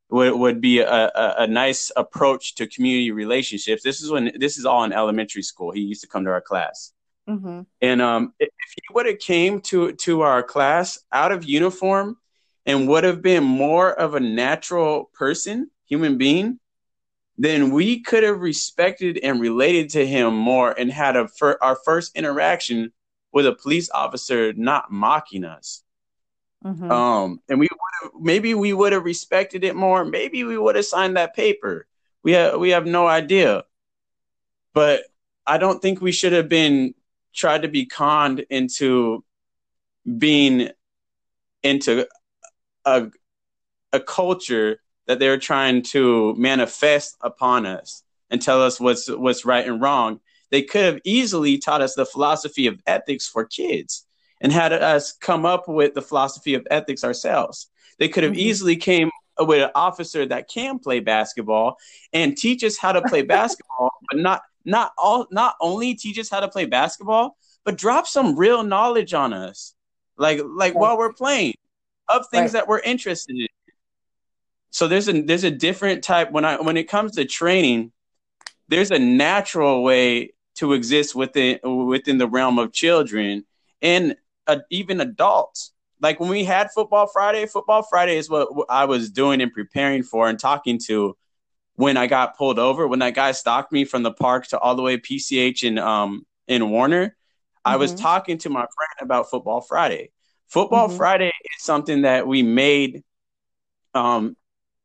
would, 0.09 0.33
would 0.33 0.61
be 0.61 0.79
a, 0.79 1.07
a, 1.07 1.35
a, 1.39 1.47
nice 1.47 1.91
approach 1.95 2.55
to 2.55 2.67
community 2.67 3.11
relationships. 3.11 3.83
This 3.83 4.01
is 4.01 4.11
when 4.11 4.31
this 4.39 4.57
is 4.57 4.65
all 4.65 4.83
in 4.83 4.93
elementary 4.93 5.41
school. 5.41 5.71
He 5.71 5.81
used 5.81 6.01
to 6.01 6.07
come 6.07 6.25
to 6.25 6.31
our 6.31 6.41
class, 6.41 6.93
mm-hmm. 7.27 7.61
and 7.81 8.01
um, 8.01 8.33
if 8.39 8.49
he 8.75 8.93
would 8.93 9.07
have 9.07 9.19
came 9.19 9.61
to 9.61 9.93
to 9.93 10.21
our 10.21 10.43
class 10.43 10.99
out 11.11 11.31
of 11.31 11.43
uniform 11.43 12.17
and 12.65 12.87
would 12.87 13.03
have 13.03 13.21
been 13.21 13.43
more 13.43 13.91
of 13.93 14.15
a 14.15 14.19
natural 14.19 15.09
person, 15.13 15.69
human 15.87 16.17
being, 16.17 16.59
then 17.37 17.71
we 17.71 18.01
could 18.01 18.23
have 18.23 18.39
respected 18.39 19.19
and 19.21 19.39
related 19.39 19.89
to 19.91 20.05
him 20.05 20.35
more 20.35 20.71
and 20.71 20.91
had 20.91 21.15
a 21.15 21.27
fir- 21.27 21.59
our 21.61 21.77
first 21.83 22.15
interaction 22.15 22.91
with 23.31 23.45
a 23.45 23.53
police 23.53 23.89
officer 23.91 24.53
not 24.53 24.91
mocking 24.91 25.43
us. 25.43 25.83
Mm-hmm. 26.65 26.91
Um, 26.91 27.41
and 27.47 27.59
we 27.59 27.67
maybe 28.19 28.55
we 28.55 28.73
would 28.73 28.93
have 28.93 29.05
respected 29.05 29.63
it 29.63 29.75
more. 29.75 30.03
Maybe 30.03 30.43
we 30.43 30.57
would 30.57 30.75
have 30.75 30.85
signed 30.85 31.15
that 31.17 31.35
paper. 31.35 31.85
We 32.23 32.31
have 32.31 32.59
we 32.59 32.71
have 32.71 32.87
no 32.87 33.07
idea. 33.07 33.65
But 34.73 35.03
I 35.45 35.57
don't 35.59 35.81
think 35.81 36.01
we 36.01 36.11
should 36.11 36.33
have 36.33 36.49
been 36.49 36.95
tried 37.33 37.61
to 37.61 37.67
be 37.67 37.85
conned 37.85 38.45
into 38.49 39.23
being 40.17 40.69
into 41.61 42.07
a 42.83 43.11
a 43.93 43.99
culture 43.99 44.81
that 45.07 45.19
they're 45.19 45.37
trying 45.37 45.83
to 45.83 46.33
manifest 46.35 47.15
upon 47.21 47.67
us 47.67 48.03
and 48.31 48.41
tell 48.41 48.61
us 48.61 48.79
what's 48.79 49.07
what's 49.07 49.45
right 49.45 49.67
and 49.67 49.81
wrong 49.81 50.19
They 50.49 50.63
could 50.63 50.83
have 50.85 51.01
easily 51.03 51.59
taught 51.59 51.81
us 51.81 51.93
the 51.93 52.05
philosophy 52.05 52.65
of 52.65 52.81
ethics 52.87 53.27
for 53.27 53.45
kids 53.45 54.05
and 54.45 54.53
had 54.53 54.71
us 54.71 55.11
come 55.11 55.43
up 55.43 55.67
with 55.67 55.95
the 55.95 56.03
philosophy 56.03 56.53
of 56.53 56.67
ethics 56.69 57.03
ourselves. 57.03 57.67
They 57.97 58.07
could 58.07 58.21
have 58.23 58.33
mm-hmm. 58.33 58.41
easily 58.41 58.75
came 58.75 59.09
with 59.39 59.63
an 59.63 59.71
officer 59.73 60.23
that 60.23 60.47
can 60.47 60.77
play 60.77 60.99
basketball 60.99 61.77
and 62.13 62.37
teach 62.37 62.63
us 62.63 62.77
how 62.77 62.91
to 62.91 63.01
play 63.01 63.21
basketball, 63.37 63.89
but 64.07 64.19
not 64.19 64.43
not 64.63 64.91
all 64.99 65.25
not 65.31 65.55
only 65.59 65.95
teach 65.95 66.19
us 66.19 66.29
how 66.29 66.41
to 66.41 66.47
play 66.47 66.65
basketball, 66.65 67.37
but 67.63 67.75
drop 67.75 68.05
some 68.05 68.37
real 68.37 68.61
knowledge 68.61 69.15
on 69.15 69.33
us, 69.33 69.73
like 70.15 70.39
like 70.43 70.75
right. 70.75 70.79
while 70.79 70.97
we're 70.99 71.13
playing, 71.13 71.55
of 72.07 72.27
things 72.29 72.53
right. 72.53 72.59
that 72.59 72.67
we're 72.67 72.81
interested 72.81 73.35
in. 73.35 73.47
So 74.69 74.87
there's 74.87 75.09
a 75.09 75.23
there's 75.23 75.43
a 75.43 75.49
different 75.49 76.03
type 76.03 76.31
when 76.31 76.45
I 76.45 76.61
when 76.61 76.77
it 76.77 76.87
comes 76.87 77.13
to 77.13 77.25
training, 77.25 77.93
there's 78.67 78.91
a 78.91 78.99
natural 78.99 79.81
way 79.81 80.35
to 80.57 80.73
exist 80.73 81.15
within 81.15 81.57
within 81.63 82.19
the 82.19 82.27
realm 82.27 82.59
of 82.59 82.73
children 82.73 83.43
and 83.81 84.15
uh, 84.47 84.59
even 84.69 85.01
adults. 85.01 85.71
Like 86.01 86.19
when 86.19 86.29
we 86.29 86.43
had 86.43 86.71
Football 86.71 87.07
Friday, 87.07 87.45
Football 87.45 87.83
Friday 87.83 88.17
is 88.17 88.29
what 88.29 88.49
I 88.69 88.85
was 88.85 89.09
doing 89.09 89.41
and 89.41 89.51
preparing 89.51 90.03
for 90.03 90.27
and 90.27 90.39
talking 90.39 90.79
to 90.87 91.15
when 91.75 91.97
I 91.97 92.07
got 92.07 92.37
pulled 92.37 92.59
over. 92.59 92.87
When 92.87 92.99
that 92.99 93.15
guy 93.15 93.31
stalked 93.31 93.71
me 93.71 93.85
from 93.85 94.03
the 94.03 94.11
park 94.11 94.47
to 94.47 94.59
all 94.59 94.75
the 94.75 94.81
way 94.81 94.97
PCH 94.97 95.63
in 95.63 95.77
um 95.77 96.25
in 96.47 96.69
Warner, 96.69 97.05
mm-hmm. 97.05 97.71
I 97.71 97.77
was 97.77 97.93
mm-hmm. 97.93 98.01
talking 98.01 98.37
to 98.39 98.49
my 98.49 98.65
friend 98.75 99.01
about 99.01 99.29
Football 99.29 99.61
Friday. 99.61 100.11
Football 100.47 100.89
mm-hmm. 100.89 100.97
Friday 100.97 101.27
is 101.57 101.63
something 101.63 102.03
that 102.03 102.27
we 102.27 102.43
made. 102.43 103.03
Um, 103.93 104.35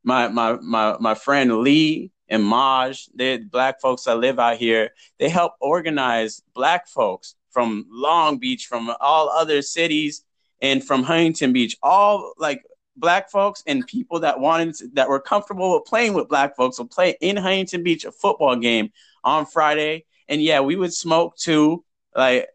my 0.04 0.28
my 0.28 0.58
my 0.62 0.96
my 0.98 1.14
friend 1.14 1.58
Lee 1.58 2.12
and 2.28 2.44
Maj, 2.44 3.08
they 3.14 3.38
black 3.38 3.80
folks 3.80 4.04
that 4.04 4.16
live 4.16 4.38
out 4.38 4.56
here. 4.56 4.90
They 5.18 5.28
help 5.28 5.54
organize 5.60 6.40
black 6.54 6.88
folks 6.88 7.34
from 7.50 7.86
Long 7.90 8.38
Beach, 8.38 8.66
from 8.66 8.90
all 9.00 9.28
other 9.28 9.62
cities, 9.62 10.24
and 10.60 10.84
from 10.84 11.02
Huntington 11.02 11.52
Beach. 11.52 11.76
All 11.82 12.32
like 12.38 12.62
black 12.96 13.30
folks 13.30 13.62
and 13.66 13.86
people 13.86 14.20
that 14.20 14.38
wanted 14.38 14.74
to, 14.76 14.88
that 14.94 15.08
were 15.08 15.20
comfortable 15.20 15.74
with 15.74 15.86
playing 15.86 16.14
with 16.14 16.28
black 16.28 16.56
folks 16.56 16.78
will 16.78 16.86
play 16.86 17.16
in 17.20 17.36
Huntington 17.36 17.82
Beach 17.82 18.04
a 18.04 18.12
football 18.12 18.56
game 18.56 18.92
on 19.24 19.46
Friday. 19.46 20.04
And 20.28 20.42
yeah, 20.42 20.60
we 20.60 20.76
would 20.76 20.92
smoke 20.92 21.36
too, 21.36 21.84
like 22.14 22.48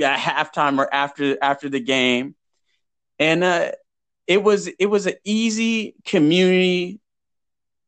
at 0.00 0.18
halftime 0.18 0.78
or 0.78 0.92
after 0.92 1.36
after 1.42 1.68
the 1.68 1.80
game. 1.80 2.34
And 3.18 3.44
uh, 3.44 3.72
it 4.26 4.42
was 4.42 4.68
it 4.68 4.86
was 4.86 5.06
an 5.06 5.14
easy 5.24 5.94
community 6.04 7.00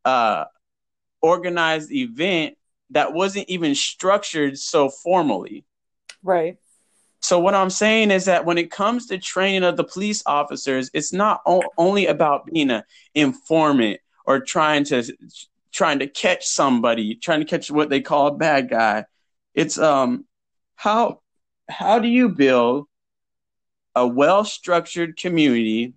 uh, 0.04 0.44
organized 1.22 1.90
event 1.92 2.57
that 2.90 3.12
wasn't 3.12 3.48
even 3.48 3.74
structured 3.74 4.59
so 4.59 4.88
formally. 4.88 5.64
Right. 6.25 6.57
So 7.21 7.39
what 7.39 7.55
I'm 7.55 7.71
saying 7.71 8.11
is 8.11 8.25
that 8.25 8.45
when 8.45 8.59
it 8.59 8.71
comes 8.71 9.07
to 9.07 9.19
training 9.19 9.63
of 9.63 9.77
the 9.77 9.85
police 9.85 10.23
officers, 10.27 10.91
it's 10.93 11.13
not 11.13 11.43
o- 11.47 11.63
only 11.79 12.07
about 12.07 12.47
being 12.47 12.71
an 12.71 12.83
informant 13.15 14.01
or 14.27 14.41
trying 14.41 14.85
to 14.85 15.05
trying 15.73 15.99
to 16.01 16.07
catch 16.07 16.47
somebody, 16.47 17.15
trying 17.15 17.41
to 17.41 17.47
catch 17.47 17.71
what 17.71 17.89
they 17.91 18.01
call 18.01 18.27
a 18.27 18.35
bad 18.37 18.69
guy. 18.69 19.05
It's 19.55 19.79
um 19.79 20.27
how 20.77 21.21
how 21.69 21.99
do 21.99 22.09
you 22.09 22.29
build 22.29 22.87
a 23.95 24.07
well-structured 24.07 25.17
community 25.17 25.95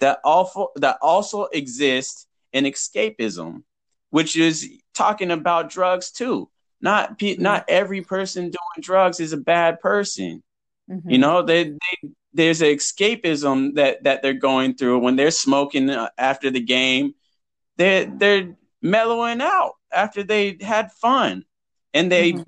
that 0.00 0.20
also 0.24 0.68
that 0.76 0.98
also 1.02 1.44
exists 1.44 2.26
in 2.52 2.64
escapism, 2.64 3.62
which 4.10 4.36
is 4.36 4.68
talking 4.94 5.30
about 5.30 5.70
drugs 5.70 6.10
too. 6.10 6.50
Not 6.80 7.18
pe- 7.18 7.34
mm-hmm. 7.34 7.42
not 7.42 7.64
every 7.68 8.02
person 8.02 8.44
doing 8.44 8.80
drugs 8.80 9.20
is 9.20 9.32
a 9.32 9.38
bad 9.38 9.80
person. 9.80 10.42
Mm-hmm. 10.90 11.10
You 11.10 11.18
know, 11.18 11.42
they, 11.42 11.64
they 11.64 12.10
there's 12.32 12.62
an 12.62 12.68
escapism 12.68 13.74
that 13.74 14.04
that 14.04 14.22
they're 14.22 14.34
going 14.34 14.74
through 14.74 15.00
when 15.00 15.16
they're 15.16 15.30
smoking 15.30 15.90
uh, 15.90 16.10
after 16.16 16.50
the 16.50 16.60
game. 16.60 17.14
They're 17.76 18.06
they're 18.06 18.56
mellowing 18.80 19.40
out 19.40 19.72
after 19.92 20.22
they 20.22 20.56
had 20.60 20.92
fun, 20.92 21.44
and 21.94 22.10
they 22.12 22.32
mm-hmm. 22.32 22.42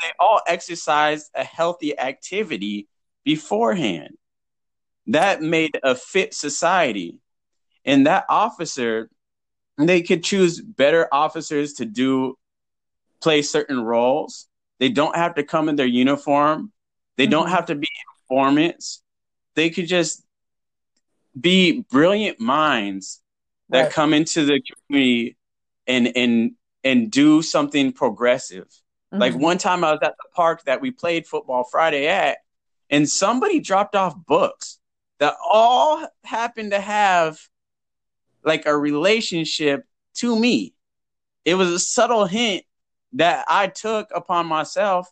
they 0.00 0.08
all 0.18 0.40
exercise 0.46 1.30
a 1.34 1.44
healthy 1.44 1.98
activity 1.98 2.88
beforehand. 3.24 4.16
That 5.06 5.40
made 5.40 5.78
a 5.82 5.94
fit 5.94 6.34
society, 6.34 7.20
and 7.84 8.06
that 8.06 8.24
officer, 8.28 9.08
they 9.78 10.02
could 10.02 10.22
choose 10.24 10.60
better 10.60 11.08
officers 11.12 11.74
to 11.74 11.84
do 11.84 12.36
play 13.20 13.42
certain 13.42 13.80
roles. 13.80 14.46
They 14.78 14.88
don't 14.88 15.16
have 15.16 15.34
to 15.36 15.42
come 15.42 15.68
in 15.68 15.76
their 15.76 15.86
uniform. 15.86 16.72
They 17.16 17.24
mm-hmm. 17.24 17.32
don't 17.32 17.48
have 17.48 17.66
to 17.66 17.74
be 17.74 17.88
informants. 18.22 19.02
They 19.54 19.70
could 19.70 19.88
just 19.88 20.24
be 21.38 21.84
brilliant 21.90 22.40
minds 22.40 23.20
that 23.70 23.82
right. 23.82 23.92
come 23.92 24.14
into 24.14 24.44
the 24.44 24.60
community 24.60 25.36
and 25.86 26.16
and 26.16 26.52
and 26.84 27.10
do 27.10 27.42
something 27.42 27.92
progressive. 27.92 28.66
Mm-hmm. 29.12 29.18
Like 29.18 29.34
one 29.34 29.58
time 29.58 29.84
I 29.84 29.92
was 29.92 30.00
at 30.02 30.16
the 30.16 30.28
park 30.34 30.64
that 30.64 30.80
we 30.80 30.90
played 30.90 31.26
football 31.26 31.64
Friday 31.64 32.06
at, 32.06 32.38
and 32.90 33.08
somebody 33.08 33.60
dropped 33.60 33.96
off 33.96 34.14
books 34.26 34.78
that 35.18 35.34
all 35.44 36.06
happened 36.24 36.70
to 36.70 36.80
have 36.80 37.40
like 38.44 38.66
a 38.66 38.76
relationship 38.76 39.84
to 40.14 40.38
me. 40.38 40.74
It 41.44 41.54
was 41.54 41.70
a 41.70 41.78
subtle 41.78 42.26
hint 42.26 42.64
that 43.14 43.44
I 43.48 43.68
took 43.68 44.10
upon 44.14 44.46
myself 44.46 45.10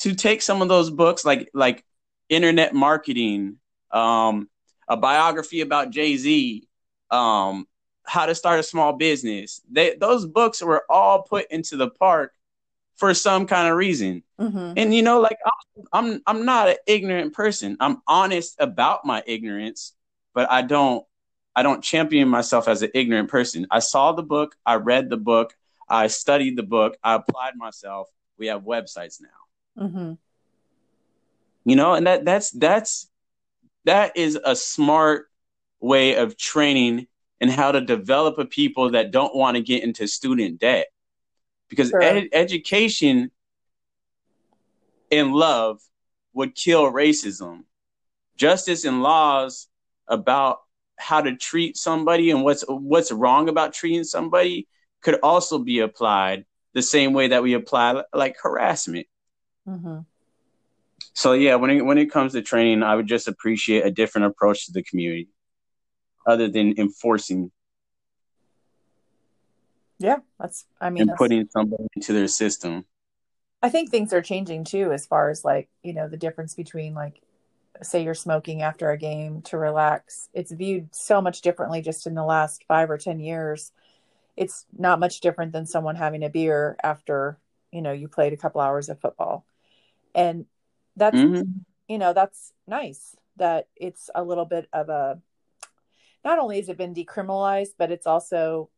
to 0.00 0.14
take 0.14 0.42
some 0.42 0.62
of 0.62 0.68
those 0.68 0.90
books, 0.90 1.24
like 1.24 1.50
like 1.54 1.84
internet 2.28 2.74
marketing, 2.74 3.56
um, 3.90 4.48
a 4.88 4.96
biography 4.96 5.60
about 5.60 5.90
Jay 5.90 6.16
Z, 6.16 6.66
um, 7.10 7.66
how 8.04 8.26
to 8.26 8.34
start 8.34 8.60
a 8.60 8.62
small 8.62 8.92
business. 8.94 9.60
They 9.70 9.94
those 9.94 10.26
books 10.26 10.62
were 10.62 10.84
all 10.88 11.22
put 11.22 11.50
into 11.50 11.76
the 11.76 11.90
park 11.90 12.32
for 12.96 13.14
some 13.14 13.46
kind 13.46 13.68
of 13.68 13.76
reason. 13.76 14.22
Mm-hmm. 14.40 14.72
And 14.76 14.94
you 14.94 15.02
know, 15.02 15.20
like 15.20 15.38
I'm, 15.44 15.86
I'm 15.92 16.22
I'm 16.26 16.44
not 16.44 16.68
an 16.68 16.76
ignorant 16.86 17.32
person. 17.32 17.76
I'm 17.80 18.02
honest 18.06 18.56
about 18.58 19.04
my 19.04 19.22
ignorance, 19.26 19.94
but 20.34 20.50
I 20.50 20.62
don't 20.62 21.04
I 21.54 21.62
don't 21.62 21.82
champion 21.82 22.28
myself 22.28 22.68
as 22.68 22.82
an 22.82 22.90
ignorant 22.94 23.30
person. 23.30 23.66
I 23.70 23.80
saw 23.80 24.12
the 24.12 24.22
book, 24.22 24.56
I 24.64 24.76
read 24.76 25.10
the 25.10 25.16
book, 25.16 25.56
I 25.88 26.08
studied 26.08 26.56
the 26.56 26.62
book. 26.62 26.96
I 27.02 27.14
applied 27.14 27.56
myself. 27.56 28.08
We 28.38 28.46
have 28.48 28.62
websites 28.62 29.20
now. 29.20 29.84
Mm-hmm. 29.84 30.12
You 31.64 31.76
know, 31.76 31.94
and 31.94 32.06
that 32.06 32.24
that's 32.24 32.50
that's 32.50 33.08
that 33.84 34.16
is 34.16 34.38
a 34.42 34.54
smart 34.54 35.30
way 35.80 36.16
of 36.16 36.36
training 36.36 37.06
and 37.40 37.50
how 37.50 37.72
to 37.72 37.80
develop 37.80 38.38
a 38.38 38.44
people 38.44 38.90
that 38.92 39.10
don't 39.10 39.34
want 39.34 39.56
to 39.56 39.62
get 39.62 39.82
into 39.82 40.06
student 40.08 40.58
debt 40.58 40.88
because 41.68 41.90
sure. 41.90 42.02
ed- 42.02 42.28
education 42.32 43.30
and 45.10 45.32
love 45.32 45.80
would 46.32 46.54
kill 46.54 46.92
racism 46.92 47.64
justice 48.36 48.84
and 48.84 49.02
laws 49.02 49.68
about 50.06 50.58
how 50.96 51.20
to 51.20 51.36
treat 51.36 51.76
somebody 51.76 52.30
and 52.30 52.42
what's 52.42 52.64
what's 52.68 53.12
wrong 53.12 53.48
about 53.48 53.72
treating 53.72 54.04
somebody 54.04 54.66
could 55.02 55.20
also 55.22 55.58
be 55.58 55.80
applied 55.80 56.44
the 56.74 56.82
same 56.82 57.12
way 57.12 57.28
that 57.28 57.42
we 57.42 57.54
apply 57.54 58.02
like 58.12 58.36
harassment. 58.42 59.06
Mm-hmm. 59.66 60.00
So 61.12 61.32
yeah, 61.32 61.56
when 61.56 61.70
it, 61.70 61.84
when 61.84 61.98
it 61.98 62.10
comes 62.12 62.32
to 62.32 62.42
training, 62.42 62.82
I 62.82 62.94
would 62.94 63.06
just 63.06 63.28
appreciate 63.28 63.84
a 63.84 63.90
different 63.90 64.26
approach 64.26 64.66
to 64.66 64.72
the 64.72 64.82
community, 64.82 65.28
other 66.26 66.48
than 66.48 66.78
enforcing. 66.78 67.50
Yeah, 69.98 70.18
that's. 70.38 70.66
I 70.80 70.90
mean, 70.90 71.08
and 71.08 71.16
putting 71.16 71.48
somebody 71.50 71.84
into 71.96 72.12
their 72.12 72.28
system. 72.28 72.84
I 73.60 73.68
think 73.68 73.90
things 73.90 74.12
are 74.12 74.22
changing 74.22 74.62
too, 74.64 74.92
as 74.92 75.06
far 75.06 75.30
as 75.30 75.44
like 75.44 75.68
you 75.82 75.92
know 75.92 76.08
the 76.08 76.16
difference 76.16 76.54
between 76.54 76.94
like, 76.94 77.20
say 77.82 78.04
you're 78.04 78.14
smoking 78.14 78.62
after 78.62 78.90
a 78.90 78.96
game 78.96 79.42
to 79.42 79.58
relax. 79.58 80.28
It's 80.32 80.52
viewed 80.52 80.94
so 80.94 81.20
much 81.20 81.40
differently 81.40 81.82
just 81.82 82.06
in 82.06 82.14
the 82.14 82.24
last 82.24 82.64
five 82.68 82.90
or 82.90 82.98
ten 82.98 83.18
years 83.18 83.72
it's 84.38 84.64
not 84.76 85.00
much 85.00 85.20
different 85.20 85.52
than 85.52 85.66
someone 85.66 85.96
having 85.96 86.22
a 86.22 86.30
beer 86.30 86.76
after 86.82 87.38
you 87.72 87.82
know 87.82 87.92
you 87.92 88.08
played 88.08 88.32
a 88.32 88.36
couple 88.36 88.60
hours 88.60 88.88
of 88.88 89.00
football. 89.00 89.44
And 90.14 90.46
that's 90.96 91.16
mm-hmm. 91.16 91.42
you 91.88 91.98
know 91.98 92.12
that's 92.12 92.52
nice 92.66 93.16
that 93.36 93.68
it's 93.76 94.10
a 94.14 94.22
little 94.22 94.44
bit 94.44 94.68
of 94.72 94.88
a 94.88 95.20
not 96.24 96.38
only 96.38 96.56
has 96.56 96.68
it 96.68 96.78
been 96.78 96.94
decriminalized 96.94 97.74
but 97.78 97.90
it's 97.90 98.06
also 98.06 98.68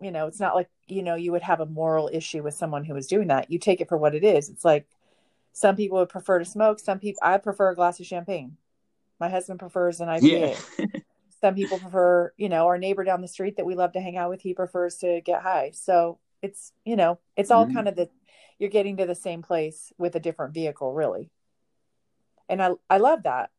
you 0.00 0.10
know 0.10 0.26
it's 0.26 0.40
not 0.40 0.54
like 0.54 0.68
you 0.86 1.02
know 1.02 1.14
you 1.14 1.32
would 1.32 1.42
have 1.42 1.60
a 1.60 1.66
moral 1.66 2.10
issue 2.12 2.42
with 2.42 2.54
someone 2.54 2.84
who 2.84 2.94
is 2.96 3.06
doing 3.06 3.28
that. 3.28 3.50
You 3.50 3.58
take 3.58 3.80
it 3.80 3.88
for 3.88 3.96
what 3.96 4.14
it 4.14 4.24
is. 4.24 4.50
It's 4.50 4.64
like 4.64 4.86
some 5.54 5.74
people 5.74 5.98
would 5.98 6.10
prefer 6.10 6.38
to 6.38 6.44
smoke. 6.44 6.78
Some 6.78 6.98
people 6.98 7.20
i 7.22 7.38
prefer 7.38 7.70
a 7.70 7.74
glass 7.74 7.98
of 7.98 8.06
champagne. 8.06 8.58
My 9.18 9.30
husband 9.30 9.58
prefers 9.58 10.00
an 10.00 10.08
ipa 10.08 10.56
yeah. 10.78 10.86
some 11.42 11.54
people 11.54 11.78
prefer 11.78 12.32
you 12.36 12.48
know 12.48 12.66
our 12.66 12.78
neighbor 12.78 13.04
down 13.04 13.20
the 13.20 13.28
street 13.28 13.56
that 13.56 13.66
we 13.66 13.74
love 13.74 13.92
to 13.92 14.00
hang 14.00 14.16
out 14.16 14.30
with 14.30 14.40
he 14.40 14.54
prefers 14.54 14.96
to 14.98 15.20
get 15.20 15.42
high. 15.42 15.72
So 15.74 16.18
it's 16.40 16.72
you 16.84 16.96
know 16.96 17.18
it's 17.36 17.50
all 17.50 17.66
mm-hmm. 17.66 17.74
kind 17.74 17.88
of 17.88 17.96
the 17.96 18.08
you're 18.58 18.70
getting 18.70 18.96
to 18.98 19.06
the 19.06 19.14
same 19.14 19.42
place 19.42 19.92
with 19.98 20.14
a 20.14 20.20
different 20.20 20.54
vehicle 20.54 20.94
really. 20.94 21.30
And 22.48 22.62
i 22.62 22.70
i 22.88 22.98
love 22.98 23.24
that. 23.24 23.50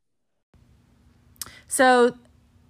So 1.67 2.15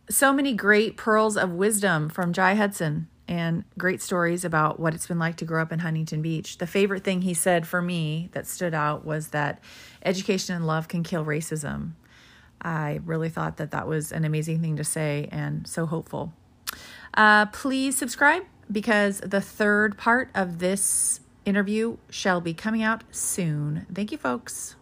so 0.10 0.34
many 0.34 0.54
great 0.54 0.98
pearls 0.98 1.38
of 1.38 1.52
wisdom 1.52 2.10
from 2.10 2.34
jai 2.34 2.56
hudson 2.56 3.08
and 3.28 3.64
great 3.78 4.02
stories 4.02 4.44
about 4.44 4.80
what 4.80 4.94
it's 4.94 5.08
been 5.08 5.20
like 5.20 5.38
to 5.38 5.46
grow 5.46 5.62
up 5.62 5.72
in 5.72 5.80
huntington 5.80 6.22
beach. 6.22 6.58
The 6.58 6.68
favorite 6.68 7.04
thing 7.04 7.22
he 7.22 7.34
said 7.34 7.66
for 7.66 7.82
me 7.82 8.30
that 8.34 8.48
stood 8.48 8.74
out 8.74 9.06
was 9.06 9.30
that 9.30 9.64
education 10.04 10.56
and 10.56 10.68
love 10.68 10.88
can 10.88 11.04
kill 11.04 11.24
racism 11.24 11.94
i 12.64 13.00
really 13.06 13.30
thought 13.30 13.58
that 13.58 13.72
that 13.72 13.88
was 13.88 14.12
an 14.12 14.26
amazing 14.26 14.62
thing 14.62 14.76
to 14.76 14.84
say 14.84 15.28
and 15.32 15.68
so 15.68 15.86
hopeful 15.86 16.34
uh, 17.16 17.46
please 17.48 17.96
subscribe 17.98 18.44
because 18.72 19.20
the 19.20 19.42
third 19.42 19.98
part 19.98 20.30
of 20.34 20.60
this 20.60 21.20
interview 21.46 21.98
shall 22.10 22.42
be 22.42 22.54
coming 22.54 22.82
out 22.82 23.04
soon. 23.12 23.86
Thank 23.94 24.12
you, 24.12 24.18
folks. 24.18 24.76